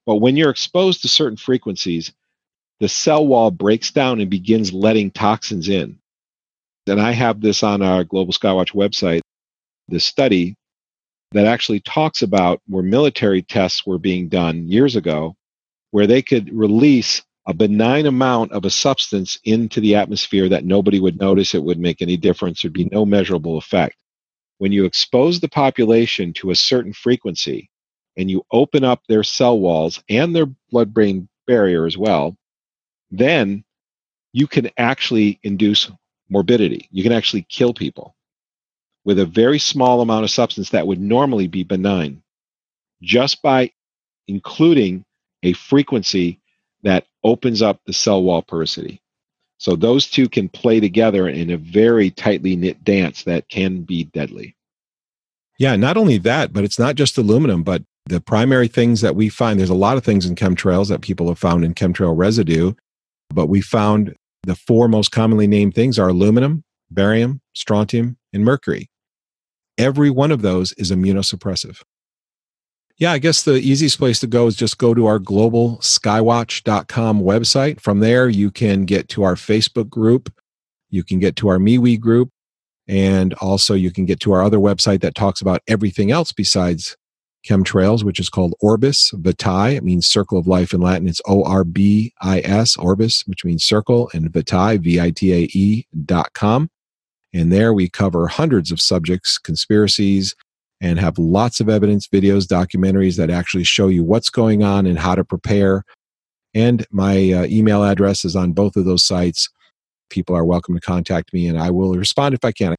But 0.06 0.16
when 0.16 0.36
you're 0.36 0.50
exposed 0.50 1.02
to 1.02 1.08
certain 1.08 1.36
frequencies, 1.36 2.12
the 2.80 2.88
cell 2.88 3.24
wall 3.24 3.52
breaks 3.52 3.92
down 3.92 4.20
and 4.20 4.28
begins 4.28 4.72
letting 4.72 5.12
toxins 5.12 5.68
in. 5.68 6.00
And 6.88 7.00
I 7.00 7.12
have 7.12 7.40
this 7.40 7.62
on 7.62 7.80
our 7.80 8.02
Global 8.02 8.32
Skywatch 8.32 8.74
website, 8.74 9.20
this 9.86 10.04
study 10.04 10.56
that 11.30 11.46
actually 11.46 11.80
talks 11.80 12.22
about 12.22 12.60
where 12.66 12.82
military 12.82 13.42
tests 13.42 13.86
were 13.86 13.98
being 13.98 14.28
done 14.28 14.66
years 14.66 14.96
ago, 14.96 15.36
where 15.92 16.08
they 16.08 16.22
could 16.22 16.52
release 16.52 17.22
a 17.46 17.54
benign 17.54 18.06
amount 18.06 18.52
of 18.52 18.64
a 18.64 18.70
substance 18.70 19.38
into 19.44 19.80
the 19.80 19.94
atmosphere 19.94 20.48
that 20.48 20.64
nobody 20.64 21.00
would 21.00 21.20
notice 21.20 21.54
it 21.54 21.62
would 21.62 21.78
make 21.78 22.02
any 22.02 22.16
difference. 22.16 22.62
There'd 22.62 22.72
be 22.72 22.86
no 22.86 23.06
measurable 23.06 23.58
effect. 23.58 23.96
When 24.58 24.72
you 24.72 24.84
expose 24.84 25.40
the 25.40 25.48
population 25.48 26.32
to 26.34 26.50
a 26.50 26.56
certain 26.56 26.92
frequency 26.92 27.70
and 28.16 28.30
you 28.30 28.44
open 28.52 28.84
up 28.84 29.02
their 29.08 29.22
cell 29.22 29.58
walls 29.58 30.02
and 30.08 30.34
their 30.34 30.46
blood 30.70 30.94
brain 30.94 31.28
barrier 31.46 31.86
as 31.86 31.96
well, 31.96 32.36
then 33.10 33.64
you 34.32 34.46
can 34.46 34.70
actually 34.78 35.38
induce 35.42 35.90
morbidity. 36.28 36.88
You 36.90 37.02
can 37.02 37.12
actually 37.12 37.46
kill 37.48 37.74
people 37.74 38.16
with 39.04 39.18
a 39.18 39.26
very 39.26 39.58
small 39.58 40.00
amount 40.00 40.24
of 40.24 40.30
substance 40.30 40.70
that 40.70 40.86
would 40.86 41.00
normally 41.00 41.46
be 41.48 41.64
benign 41.64 42.22
just 43.02 43.42
by 43.42 43.70
including 44.28 45.04
a 45.42 45.52
frequency 45.52 46.40
that 46.82 47.06
opens 47.26 47.60
up 47.60 47.80
the 47.84 47.92
cell 47.92 48.22
wall 48.22 48.40
porosity. 48.40 49.02
So 49.58 49.74
those 49.74 50.06
two 50.06 50.28
can 50.28 50.48
play 50.48 50.80
together 50.80 51.28
in 51.28 51.50
a 51.50 51.56
very 51.56 52.10
tightly 52.10 52.56
knit 52.56 52.84
dance 52.84 53.24
that 53.24 53.48
can 53.48 53.82
be 53.82 54.04
deadly. 54.04 54.54
Yeah, 55.58 55.76
not 55.76 55.96
only 55.96 56.18
that, 56.18 56.52
but 56.52 56.64
it's 56.64 56.78
not 56.78 56.94
just 56.94 57.18
aluminum, 57.18 57.62
but 57.62 57.82
the 58.04 58.20
primary 58.20 58.68
things 58.68 59.00
that 59.00 59.16
we 59.16 59.28
find 59.28 59.58
there's 59.58 59.70
a 59.70 59.74
lot 59.74 59.96
of 59.96 60.04
things 60.04 60.26
in 60.26 60.36
chemtrails 60.36 60.88
that 60.88 61.00
people 61.00 61.28
have 61.28 61.38
found 61.38 61.64
in 61.64 61.74
chemtrail 61.74 62.16
residue, 62.16 62.74
but 63.30 63.46
we 63.46 63.60
found 63.60 64.14
the 64.44 64.54
four 64.54 64.86
most 64.86 65.10
commonly 65.10 65.48
named 65.48 65.74
things 65.74 65.98
are 65.98 66.08
aluminum, 66.08 66.62
barium, 66.90 67.40
strontium, 67.54 68.16
and 68.32 68.44
mercury. 68.44 68.88
Every 69.78 70.10
one 70.10 70.30
of 70.30 70.42
those 70.42 70.72
is 70.74 70.92
immunosuppressive. 70.92 71.82
Yeah, 72.98 73.12
I 73.12 73.18
guess 73.18 73.42
the 73.42 73.56
easiest 73.56 73.98
place 73.98 74.20
to 74.20 74.26
go 74.26 74.46
is 74.46 74.56
just 74.56 74.78
go 74.78 74.94
to 74.94 75.04
our 75.04 75.18
globalskywatch.com 75.18 77.20
website. 77.20 77.78
From 77.78 78.00
there, 78.00 78.26
you 78.26 78.50
can 78.50 78.86
get 78.86 79.10
to 79.10 79.22
our 79.22 79.34
Facebook 79.34 79.90
group, 79.90 80.32
you 80.88 81.04
can 81.04 81.18
get 81.18 81.36
to 81.36 81.48
our 81.48 81.58
MeWe 81.58 82.00
group, 82.00 82.30
and 82.88 83.34
also 83.34 83.74
you 83.74 83.90
can 83.90 84.06
get 84.06 84.18
to 84.20 84.32
our 84.32 84.42
other 84.42 84.56
website 84.56 85.02
that 85.02 85.14
talks 85.14 85.42
about 85.42 85.60
everything 85.68 86.10
else 86.10 86.32
besides 86.32 86.96
chemtrails, 87.46 88.02
which 88.02 88.18
is 88.18 88.30
called 88.30 88.54
Orbis 88.60 89.12
Vitae. 89.12 89.76
It 89.76 89.84
means 89.84 90.06
circle 90.06 90.38
of 90.38 90.46
life 90.46 90.72
in 90.72 90.80
Latin. 90.80 91.06
It's 91.06 91.20
O 91.26 91.44
R 91.44 91.64
B 91.64 92.14
I 92.22 92.40
S, 92.40 92.78
Orbis, 92.78 93.24
which 93.26 93.44
means 93.44 93.62
circle, 93.62 94.10
and 94.14 94.32
Vitae, 94.32 94.78
V 94.78 95.00
I 95.00 95.10
T 95.10 95.34
A 95.34 95.48
E 95.52 95.86
dot 96.04 96.32
com. 96.32 96.70
And 97.34 97.52
there 97.52 97.74
we 97.74 97.90
cover 97.90 98.28
hundreds 98.28 98.72
of 98.72 98.80
subjects, 98.80 99.36
conspiracies, 99.36 100.34
and 100.80 100.98
have 100.98 101.18
lots 101.18 101.60
of 101.60 101.68
evidence, 101.68 102.06
videos, 102.06 102.46
documentaries 102.46 103.16
that 103.16 103.30
actually 103.30 103.64
show 103.64 103.88
you 103.88 104.04
what's 104.04 104.30
going 104.30 104.62
on 104.62 104.86
and 104.86 104.98
how 104.98 105.14
to 105.14 105.24
prepare. 105.24 105.84
And 106.54 106.86
my 106.90 107.32
uh, 107.32 107.46
email 107.46 107.82
address 107.82 108.24
is 108.24 108.36
on 108.36 108.52
both 108.52 108.76
of 108.76 108.84
those 108.84 109.04
sites. 109.04 109.48
People 110.10 110.36
are 110.36 110.44
welcome 110.44 110.74
to 110.74 110.80
contact 110.80 111.32
me, 111.32 111.48
and 111.48 111.58
I 111.58 111.70
will 111.70 111.94
respond 111.94 112.34
if 112.34 112.44
I 112.44 112.52
can. 112.52 112.76